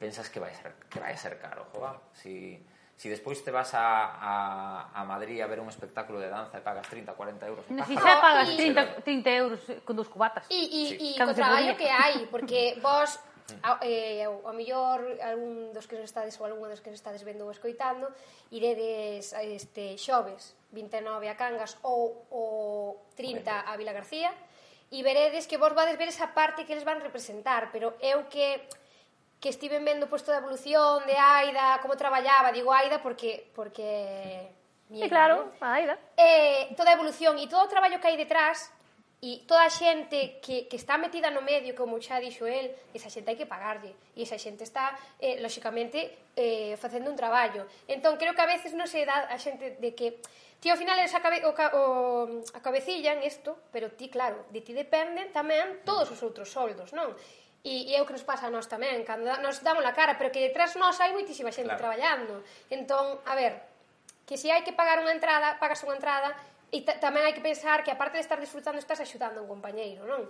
[0.00, 2.56] pensas que vai ser que vai ser caro, joa, si
[2.96, 6.64] Si despois te vas a, a, a Madrid a ver un espectáculo de danza e
[6.64, 7.64] pagas 30, 40 euros.
[7.68, 10.48] No, si xa pagas 30, 30 euros con dos cubatas.
[10.48, 10.96] E sí.
[10.96, 13.20] e y, traballo que hai, porque vos
[13.62, 14.56] a, eh, ao, ao
[15.22, 18.10] algún dos que nos estades ou algunha dos que nos estades vendo ou escoitando
[18.50, 22.44] iredes a este xoves 29 a Cangas ou o
[23.14, 24.34] 30 a Vila García
[24.90, 28.66] e veredes que vos vades ver esa parte que eles van representar pero eu que
[29.36, 34.56] que estiven vendo posto da evolución de Aida, como traballaba, digo Aida porque porque
[34.88, 35.98] Sí, claro, a Aida.
[36.16, 38.70] Eh, toda a evolución e todo o traballo que hai detrás
[39.24, 43.08] E toda a xente que, que está metida no medio, como xa dixo el, esa
[43.08, 43.96] xente hai que pagarlle.
[44.12, 47.64] E esa xente está, eh, lóxicamente, eh, facendo un traballo.
[47.88, 50.20] Entón, creo que a veces non se dá a xente de que...
[50.60, 51.82] Ti ao final eres a, cabe, o, o,
[52.52, 56.92] a cabecilla en isto, pero ti, claro, de ti dependen tamén todos os outros soldos,
[56.92, 57.12] non?
[57.64, 60.20] E, e é o que nos pasa a nós tamén, cando nos damos a cara,
[60.20, 61.82] pero que detrás nós hai moitísima xente claro.
[61.82, 62.44] traballando.
[62.68, 63.64] Entón, a ver,
[64.22, 66.30] que se hai que pagar unha entrada, pagas unha entrada
[66.74, 70.26] E tamén hai que pensar que aparte de estar disfrutando estás axudando un compañeiro, non?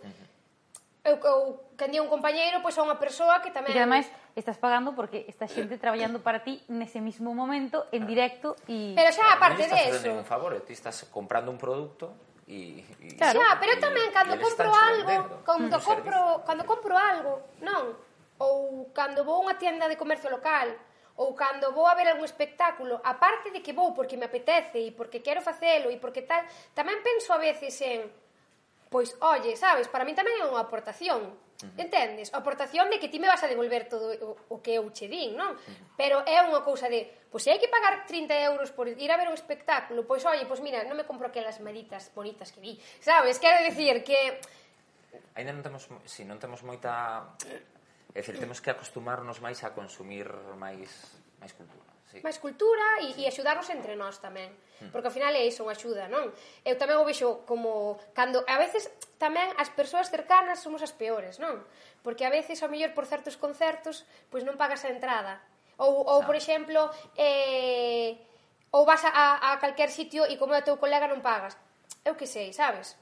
[1.06, 1.38] Eu, eu
[1.78, 3.72] quen di un compañeiro, pois a unha persoa que tamén...
[3.72, 8.58] E ademais, estás pagando porque esta xente traballando para ti nese mismo momento, en directo
[8.68, 8.92] e...
[8.92, 10.12] Pero xa, aparte de eso...
[10.12, 12.12] Non un favor, eh, ti estás comprando un produto
[12.50, 12.84] e...
[13.00, 13.38] e claro.
[13.38, 15.14] Xa, pero tamén, cando compro algo,
[15.46, 17.32] cando compro, cando compro algo,
[17.64, 17.96] non?
[18.42, 20.74] Ou cando vou a unha tienda de comercio local,
[21.16, 24.92] ou cando vou a ver algún espectáculo, aparte de que vou porque me apetece e
[24.92, 26.44] porque quero facelo e porque tal,
[26.76, 28.04] tamén penso a veces en
[28.90, 31.34] pois, oye, sabes, para mí tamén é unha aportación.
[31.56, 31.80] Uh -huh.
[31.80, 32.28] Entendes?
[32.32, 35.08] A aportación de que ti me vas a devolver todo o, o que eu che
[35.08, 35.52] din, non?
[35.52, 35.96] Uh -huh.
[35.96, 39.18] Pero é unha cousa de, pois se hai que pagar 30 euros por ir a
[39.18, 42.78] ver un espectáculo, pois, oye, pois mira, non me compro aquelas meditas bonitas que vi.
[43.00, 43.40] Sabes?
[43.40, 44.40] Quero decir que...
[45.36, 47.36] Ainda non temos, si, non temos moita
[48.16, 50.24] É dicir, temos que acostumarnos máis a consumir
[50.56, 50.88] máis
[51.36, 51.92] máis cultura.
[52.08, 52.24] Sí.
[52.24, 53.20] Máis cultura e, sí.
[53.20, 54.56] e axudarnos entre nós tamén.
[54.80, 54.88] Hmm.
[54.88, 56.32] Porque ao final é iso, unha axuda, non?
[56.64, 58.00] Eu tamén o vexo como...
[58.16, 58.88] Cando, a veces
[59.20, 61.60] tamén as persoas cercanas somos as peores, non?
[62.00, 65.44] Porque a veces, ao mellor, por certos concertos, pois non pagas a entrada.
[65.76, 66.40] Ou, ou por ah.
[66.40, 66.88] exemplo,
[67.20, 68.16] eh,
[68.72, 71.52] ou vas a, a calquer sitio e como é teu colega non pagas.
[72.00, 72.96] Eu que sei, sabes?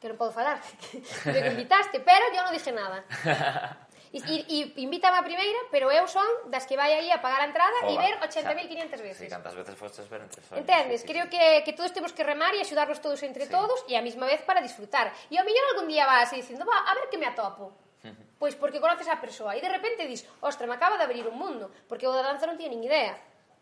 [0.00, 1.04] Que non podo falar, que,
[1.36, 3.04] que invitaste, pero eu non dije nada.
[4.12, 7.48] E, e invítame a primeira, pero eu son das que vai aí a pagar a
[7.48, 9.24] entrada e ver 80.500 veces.
[9.24, 10.64] Si, cantas veces fostes ver entre soños.
[10.64, 11.04] Entendes?
[11.04, 11.36] Sí, sí, Creo sí.
[11.36, 13.52] que, que todos temos que remar e axudarnos todos entre sí.
[13.52, 15.12] todos e a mesma vez para disfrutar.
[15.28, 17.68] E ao mellor algún día vas e dicindo, va, a ver que me atopo.
[18.00, 18.40] Uh -huh.
[18.40, 21.36] Pois porque conoces a persoa e de repente dis, ostra, me acaba de abrir un
[21.36, 23.12] mundo, porque o da danza non tiña nin idea.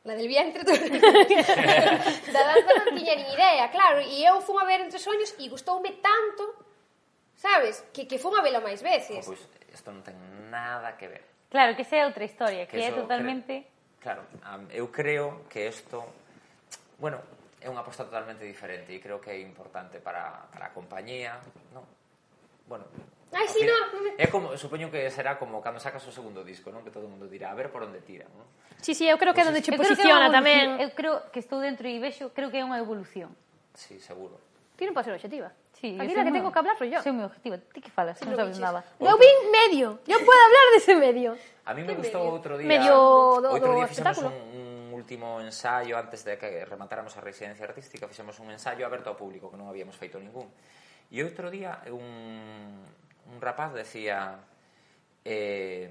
[0.06, 0.70] La del vientre tú...
[2.36, 5.50] da danza non tiña nin idea, claro, e eu fun a ver entre soños e
[5.50, 6.54] gustoume tanto,
[7.34, 9.26] sabes, que, que fun a velo máis veces.
[9.26, 9.42] Oh, pois,
[9.72, 11.24] isto non ten nada que ver.
[11.52, 13.68] Claro, que sea outra historia, que, que é totalmente...
[13.68, 14.00] Cre...
[14.00, 14.22] Claro,
[14.72, 16.00] eu creo que isto...
[16.96, 17.20] Bueno,
[17.60, 21.36] é unha aposta totalmente diferente e creo que é importante para, para a compañía,
[21.74, 21.84] non?
[22.64, 22.88] Bueno,
[23.34, 24.14] Ai, si, no, me...
[24.16, 26.86] É como, supoño que será como cando sacas o segundo disco, non?
[26.86, 28.46] Que todo o mundo dirá, a ver por onde tira, non?
[28.78, 30.78] Sí, sí, eu creo que é onde che posiciona tamén.
[30.78, 33.34] Eu creo que estou dentro e vexo, creo que é unha evolución.
[33.74, 34.38] Sí, seguro.
[34.76, 35.48] Ti non podes ser objetiva.
[35.72, 36.36] Sí, Aquí la que no.
[36.36, 37.00] tengo que hablar soy yo.
[37.00, 37.56] Soy moi objetiva.
[37.56, 38.20] Ti que falas?
[38.20, 38.84] Non sabes nada.
[39.00, 40.04] Eu vin medio.
[40.04, 41.32] Eu podo hablar dese medio.
[41.64, 42.68] A mí me gustou outro día...
[42.68, 47.24] Medio do, outro do día fixemos un, un último ensayo antes de que rematáramos a
[47.24, 48.04] residencia artística.
[48.04, 50.46] Fixemos un ensayo aberto ao público que non habíamos feito ningún.
[51.08, 52.84] E outro día un,
[53.32, 54.36] un rapaz decía...
[55.26, 55.88] Eh,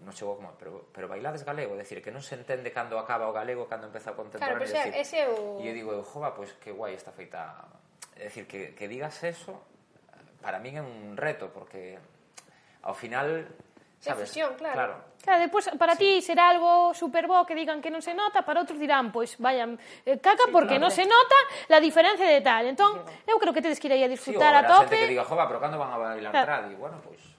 [0.00, 3.28] non chegou como, pero, pero bailades galego, é dicir, que non se entende cando acaba
[3.28, 4.64] o galego, cando empeza o contemporáneo.
[4.64, 5.60] Claro, pero pues ese é o...
[5.60, 7.68] E eu digo, jova, pois pues, que guai está feita...
[8.16, 9.60] É dicir, que, que digas eso,
[10.40, 12.00] para min é un reto, porque
[12.80, 13.44] ao final...
[14.00, 14.32] Sabes?
[14.32, 14.72] Fusión, claro.
[14.72, 14.94] claro.
[15.20, 16.16] Claro, despois para sí.
[16.16, 19.36] ti será algo super bo que digan que non se nota, para outros dirán, pois,
[19.36, 19.76] pues, vayan,
[20.08, 20.88] eh, caca sí, porque claro.
[20.88, 21.36] non se nota
[21.68, 22.64] la diferencia de tal.
[22.64, 24.96] Entón, eu creo que tedes que ir aí a disfrutar sí, a tope.
[24.96, 26.48] Sí, xente que diga, jova, pero cando van a bailar claro.
[26.48, 26.72] tradi?
[26.72, 27.20] Bueno, pois...
[27.20, 27.29] Pues,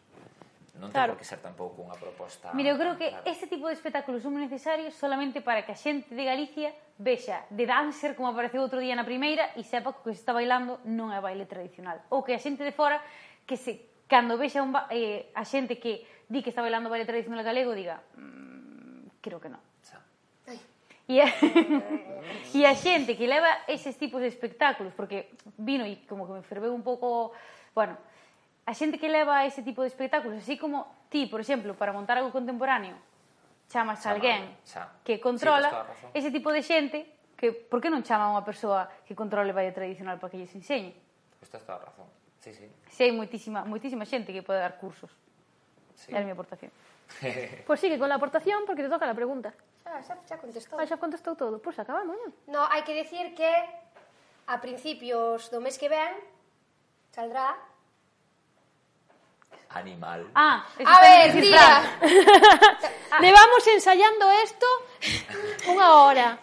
[0.81, 1.13] non claro.
[1.13, 2.49] ten por que ser tampouco unha proposta...
[2.57, 3.29] Mire, eu creo que claro.
[3.29, 7.69] ese tipo de espectáculos son necesarios solamente para que a xente de Galicia vexa de
[7.69, 10.81] dancer como apareceu outro día na primeira e sepa que o que se está bailando
[10.89, 12.01] non é baile tradicional.
[12.09, 12.97] Ou que a xente de fora
[13.45, 14.89] que se cando vexa un ba...
[14.89, 19.53] eh, a xente que di que está bailando baile tradicional galego diga mmm, creo que
[19.53, 19.61] non.
[21.11, 21.27] E a,
[22.55, 26.45] e a xente que leva eses tipos de espectáculos, porque vino e como que me
[26.45, 27.35] ferveu un pouco,
[27.75, 27.99] bueno,
[28.65, 32.17] a xente que leva ese tipo de espectáculos, así como ti, por exemplo, para montar
[32.17, 32.95] algo contemporáneo,
[33.71, 34.91] chamas a alguén xa.
[35.01, 36.99] que controla sí, ese tipo de xente
[37.39, 40.53] que por que non chama a unha persoa que controle baile tradicional para que lles
[40.53, 40.93] enseñe?
[41.41, 42.05] Estás toda a razón.
[42.37, 42.69] Sí, sí.
[42.89, 45.09] Si hai moitísima, moitísima xente que pode dar cursos.
[45.97, 46.13] Sí.
[46.13, 46.69] É a miña aportación.
[47.67, 49.55] pois sigue con la aportación porque te toca la pregunta.
[49.81, 50.77] Xa, xa, xa contestou.
[50.77, 51.57] Ah, xa contestou todo.
[51.57, 52.29] Pois acabamos, non?
[52.45, 53.49] No, hai que decir que
[54.45, 56.13] a principios do mes que ven
[57.09, 57.57] saldrá
[59.73, 60.29] animal.
[60.35, 61.99] Ah, a ver, tía.
[63.19, 64.67] Levamos ensayando esto
[65.67, 66.39] unha hora.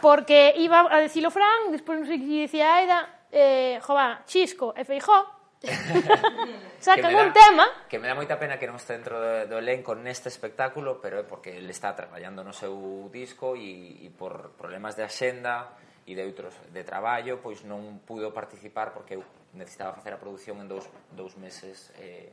[0.00, 4.84] Porque iba a decirlo Fran, despois non sei que dicía Aida, eh, jova, Chisco e
[4.84, 5.38] Feijó,
[6.78, 9.98] sacan un tema que me dá moita pena que non este dentro do, do elenco
[9.98, 14.94] neste espectáculo pero é porque ele está traballando no seu disco e, e por problemas
[14.94, 15.74] de axenda
[16.06, 19.26] e de outros de traballo pois non pudo participar porque eu
[19.58, 22.30] necesitaba facer a produción en dous, dous meses eh,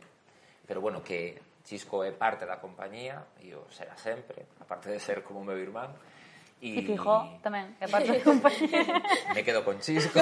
[0.68, 5.26] pero bueno, que Chisco é parte da compañía e o será sempre, aparte de ser
[5.26, 5.90] como meu irmán.
[6.62, 9.02] E, e Fijó tamén, é parte da compañía.
[9.34, 10.22] Me quedo con Chisco.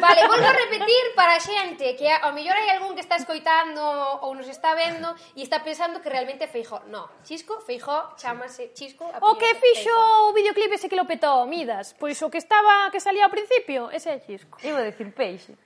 [0.00, 3.80] vale, volvo a repetir para a xente que ao mellor hai algún que está escoitando
[4.24, 6.84] ou nos está vendo e está pensando que realmente é Feijó.
[6.92, 9.08] No, Chisco, Feijó, chámase Chisco.
[9.08, 9.92] O que fixo
[10.28, 13.90] o videoclip ese que lo petó, Midas, pois o que estaba que salía ao principio,
[13.90, 14.60] ese é Chisco.
[14.62, 15.56] Iba a decir peixe.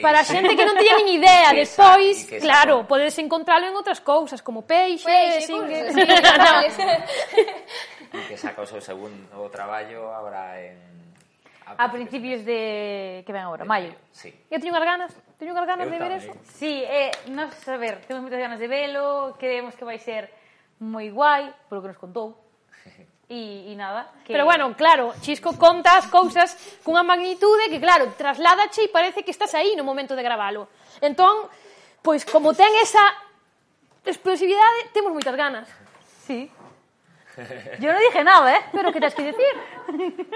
[0.00, 4.40] Para a xente que non tiña nin idea, despois, claro, podedes encontralo en outras cousas,
[4.40, 5.92] como peixe, peixe single...
[5.92, 6.74] Eh, sí, pois,
[8.08, 10.80] E que saca o seu segundo traballo agora en
[11.68, 13.92] a, a principios de que ven agora, maio.
[14.08, 14.32] Sí.
[14.48, 16.24] Eu teño unhas ganas, teño unhas ganas Eu de ver tamén.
[16.24, 16.32] eso.
[16.56, 20.32] Sí, eh, nos, a ver, temos moitas ganas de velo, creemos que vai ser
[20.80, 22.40] moi guai, polo que nos contou.
[23.28, 24.32] E, e nada, que...
[24.32, 29.28] Pero bueno, claro, Chisco conta as cousas cunha magnitude que, claro, trasládache e parece que
[29.28, 30.72] estás aí no momento de gravalo.
[31.04, 31.44] Entón,
[32.00, 33.04] pois como ten esa
[34.08, 35.68] explosividade, temos moitas ganas.
[36.24, 36.48] Sí.
[37.84, 38.64] Yo no dije nada, ¿eh?
[38.72, 39.54] Pero ¿qué tienes que decir?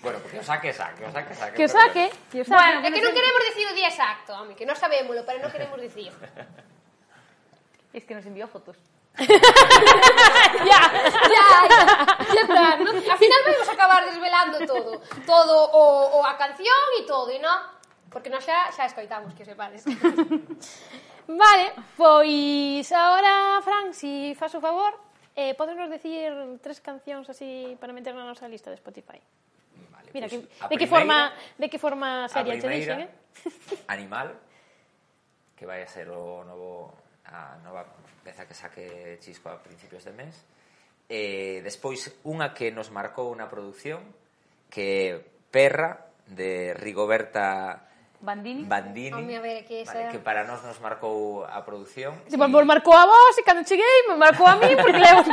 [0.00, 1.56] Bueno, porque o saque, saque, o saque, saque.
[1.56, 2.56] Que o saque, que o saque.
[2.56, 5.52] Bueno, é que, non queremos dicir o día exacto, home, que non sabémolo, pero non
[5.52, 6.08] queremos dicir.
[7.92, 8.78] Es que nos envió fotos.
[10.70, 10.80] ya,
[11.28, 11.80] ya, ya,
[12.34, 12.90] ya está, ¿no?
[12.90, 17.38] Al final vamos a acabar desvelando todo, todo o, o a canción e todo, e
[17.42, 17.58] non?
[18.10, 19.86] Porque nós xa, xa escoitamos, que sepades.
[21.26, 24.94] vale, pois agora, Fran, si faz o favor,
[25.38, 26.30] eh, podenos decir
[26.62, 29.22] tres cancións así para meter na nosa lista de Spotify.
[29.94, 31.18] Vale, Mira, pues, que, de, primeira, que forma,
[31.58, 33.10] de que forma seria che dixen, eh?
[33.94, 34.34] Animal,
[35.54, 36.98] que vai a ser o novo
[37.30, 37.86] a nova
[38.22, 40.36] peza que saque Chisco a principios de mes.
[41.10, 44.00] Eh, despois unha que nos marcou unha producción
[44.70, 45.18] que
[45.50, 47.90] Perra de Rigoberta
[48.20, 48.64] Bandini.
[48.64, 49.16] Bandini.
[49.16, 49.94] Home, a ver, que, esa...
[49.94, 52.14] vale, que para nós nos marcou a produción.
[52.28, 52.64] Se sí, y...
[52.64, 55.24] marcou a vos e cando cheguei me marcou a mí porque levo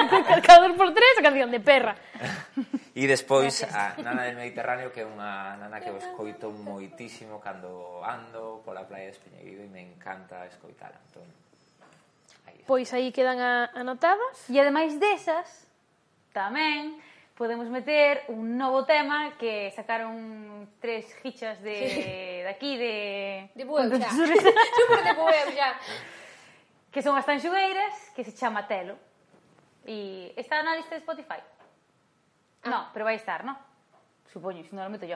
[0.41, 1.95] cada dos por tres a canción de perra.
[2.97, 8.01] E despois a Nana del Mediterráneo que é unha nana que vos coito moitísimo cando
[8.01, 10.97] ando pola playa de Espeñeguido e me encanta escoitala.
[11.05, 11.29] Entón,
[12.67, 14.49] Pois aí quedan a, anotadas.
[14.51, 15.67] E ademais desas,
[16.35, 16.99] tamén
[17.37, 22.01] podemos meter un novo tema que sacaron tres hichas de, sí.
[22.43, 23.49] de aquí, de...
[23.53, 24.09] De Bueucha.
[24.09, 25.77] Super de Bueucha.
[26.91, 28.97] que son as tanxugueiras, que se chama Telo.
[29.85, 31.39] E está na lista de Spotify.
[32.63, 32.69] Ah.
[32.69, 33.55] No, pero vai estar, no?
[34.33, 35.15] Supoño, se non lo meto yo.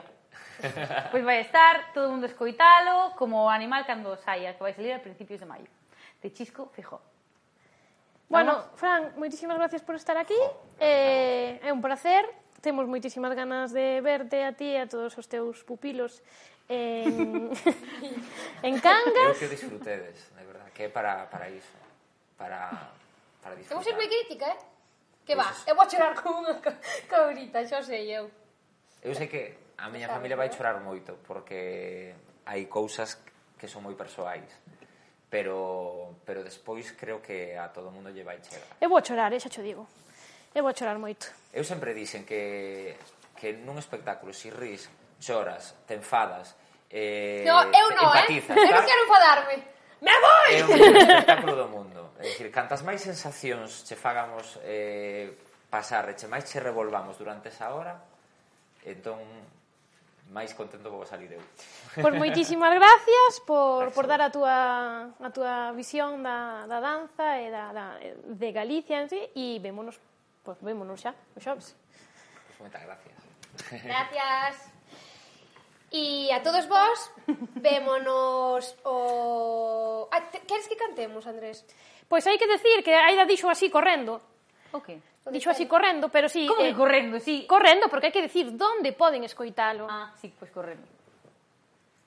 [1.12, 5.02] pois vai estar, todo o mundo escoitalo, como animal cando saia, que vai salir a
[5.02, 5.66] principios de maio.
[6.22, 7.02] De chisco, fijó.
[8.32, 10.40] Bueno, Fran, moitísimas gracias por estar aquí.
[10.80, 12.24] Eh, é un placer.
[12.64, 16.24] Temos moitísimas ganas de verte a ti e a todos os teus pupilos
[16.64, 17.52] en,
[18.66, 19.36] en Cangas.
[19.36, 21.76] Eu que disfrutedes, de verdad, que é para, para iso.
[22.40, 22.72] Para,
[23.44, 23.84] para disfrutar.
[23.84, 24.58] Temos ser moi crítica, eh?
[25.28, 26.56] Que va, eu vou chorar con unha
[27.12, 28.32] cabrita, xa sei eu.
[29.04, 32.16] Eu sei que a miña familia vai chorar moito, porque
[32.48, 33.20] hai cousas
[33.60, 34.48] que son moi persoais
[35.32, 38.68] pero pero despois creo que a todo mundo lle vai chegar.
[38.76, 39.88] Eu vou chorar, eh, xa cho digo.
[40.52, 41.32] Eu vou chorar moito.
[41.56, 42.92] Eu sempre dixen que
[43.40, 46.52] que nun espectáculo si ris, choras, te enfadas,
[46.92, 48.28] eh, no, eu no, eh.
[48.28, 48.60] empatizas, eh?
[48.60, 49.56] Eu non quero enfadarme.
[50.04, 50.52] Me voy!
[50.52, 50.70] É un
[51.00, 52.12] espectáculo do mundo.
[52.20, 55.32] É dicir, cantas máis sensacións che fagamos eh,
[55.72, 58.04] pasar e che máis che revolvamos durante esa hora,
[58.84, 59.24] entón
[60.30, 61.42] máis contento vou salir eu.
[61.98, 67.50] Pois moitísimas gracias por, por dar a túa, a túa visión da, da danza e
[67.50, 69.98] da, da, de Galicia en sí e vémonos,
[70.44, 71.76] pois vémonos xa, o xoves.
[72.46, 73.18] Pois moitas gracias.
[73.84, 74.72] Gracias.
[75.92, 77.12] E a todos vós,
[77.60, 80.08] vémonos o...
[80.08, 81.68] Ah, te, queres que cantemos, Andrés?
[82.08, 84.31] Pois hai que decir que Aida dixo así correndo.
[84.72, 84.98] O que?
[85.30, 86.46] Dixo así correndo, pero sí...
[86.48, 87.46] Como eh, correndo, sí?
[87.46, 89.86] Correndo, porque hai que decir onde poden escoitalo.
[89.86, 90.88] Ah, sí, pois pues correndo.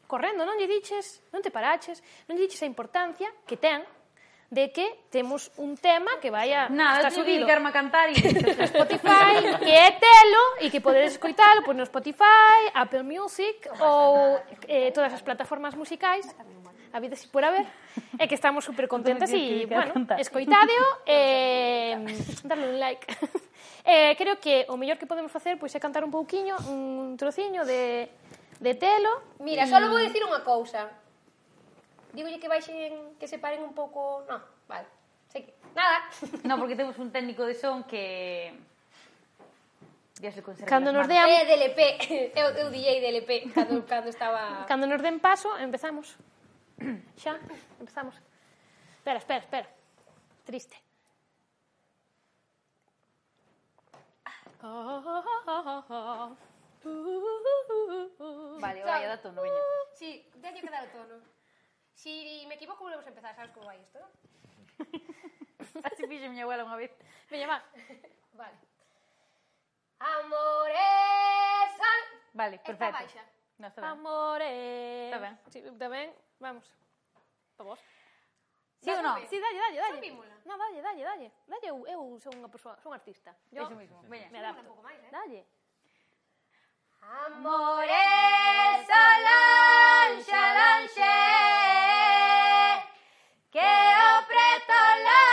[0.05, 3.81] Correndo, non lle diches, non te paraches, non lle diches a importancia que ten
[4.49, 7.47] de que temos un tema que vaya Nada, está subido.
[7.47, 8.15] Nada, cantar e
[8.71, 14.37] Spotify, que é telo e que podedes escoitalo pois no Spotify, Apple Music ou
[14.69, 16.29] eh, todas as plataformas musicais
[16.95, 17.67] a vida si por haber,
[18.15, 23.03] e que estamos super contentas e, bueno, escoitadeo eh, e darle un like.
[23.83, 27.67] eh, creo que o mellor que podemos facer pois é cantar un pouquiño, un trociño
[27.67, 28.07] de,
[28.63, 29.11] de telo.
[29.43, 30.87] Mira, só vou dicir unha cousa.
[32.15, 34.23] Dígolle que baixen, que se paren un pouco...
[34.31, 34.39] No,
[34.71, 34.87] vale.
[35.27, 35.51] Sei que...
[35.75, 35.99] Nada.
[36.47, 38.55] No, porque temos un técnico de son que...
[40.15, 41.27] Dios le cando nos dean...
[41.27, 43.19] É eh, eu, eu DJ del
[43.51, 44.63] cando, cando estaba...
[44.63, 46.15] Cando nos den paso, empezamos.
[47.21, 47.39] Xa,
[47.79, 48.15] empezamos.
[48.97, 49.69] Espera, espera, espera.
[50.45, 50.77] Triste.
[58.59, 59.07] Vale, Chao.
[59.07, 59.61] da tono, veña.
[59.93, 61.21] Sí, teño que dar o tono.
[61.93, 63.35] Si me equivoco, volvemos a empezar.
[63.35, 64.09] Sabes como vai isto, non?
[65.85, 66.91] Así fixe miña abuela unha vez.
[67.29, 67.59] Veña, va.
[68.33, 68.57] Vale.
[69.99, 71.71] Amores...
[72.35, 72.99] Vale, perfecto.
[72.99, 73.23] Baixa.
[73.57, 73.91] No, está ben.
[73.91, 75.05] Amores.
[75.05, 75.39] Está ben.
[75.49, 76.13] Sí, está ben.
[76.39, 76.65] Vamos.
[77.55, 77.79] Por vos.
[78.85, 79.17] Sí ou non?
[79.25, 79.97] Sí, dalle, dalle, dalle.
[79.97, 80.35] Sabímola.
[80.45, 81.27] No, dalle, dalle, dalle.
[81.47, 83.33] Dalle eu, eu son unha persoa, son artista.
[83.49, 83.97] Yo Eso mismo.
[84.05, 84.29] Veña.
[84.29, 84.61] Me adapto.
[84.61, 85.09] Un pouco máis, eh?
[85.09, 85.41] Dalle.
[87.01, 91.17] Amores, Solange, Solange,
[93.53, 93.71] que
[94.09, 95.24] o preto la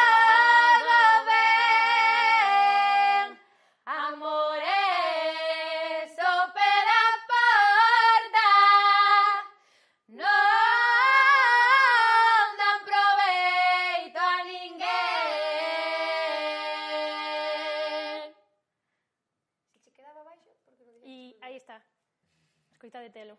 [21.53, 21.81] aí está.
[22.73, 23.37] Escoitade telo.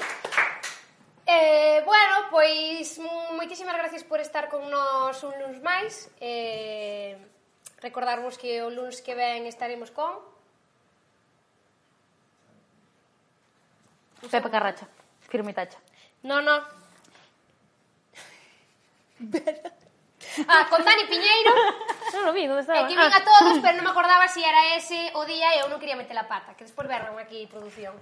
[1.26, 2.98] Eh, bueno, pois
[3.32, 6.12] moitísimas mm, gracias por estar con nós un luns máis.
[6.20, 7.16] Eh,
[7.80, 10.20] recordarvos que o luns que ven estaremos con
[14.28, 14.84] Pepe Carracha,
[15.32, 15.80] firme tacha.
[16.22, 16.60] No, no.
[20.48, 21.52] Ah, con Dani Piñeiro.
[22.14, 22.82] non lo vi, onde estaba?
[22.82, 23.62] E que vin a todos, ah.
[23.62, 26.16] pero non me acordaba se si era ese o día e eu non quería meter
[26.18, 27.94] a pata, que despois verron aquí produción.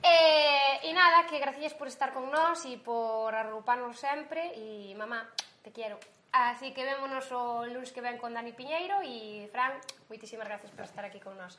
[0.00, 4.94] E, eh, e nada, que gracias por estar con nós e por arruparnos sempre e
[4.96, 5.28] mamá,
[5.62, 6.00] te quero.
[6.32, 9.74] Así que vémonos o lunes que ven con Dani Piñeiro e Fran,
[10.06, 11.58] moitísimas gracias por estar aquí con nós.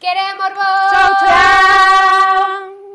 [0.00, 0.90] Queremos vos!
[0.92, 2.85] Chao, chao!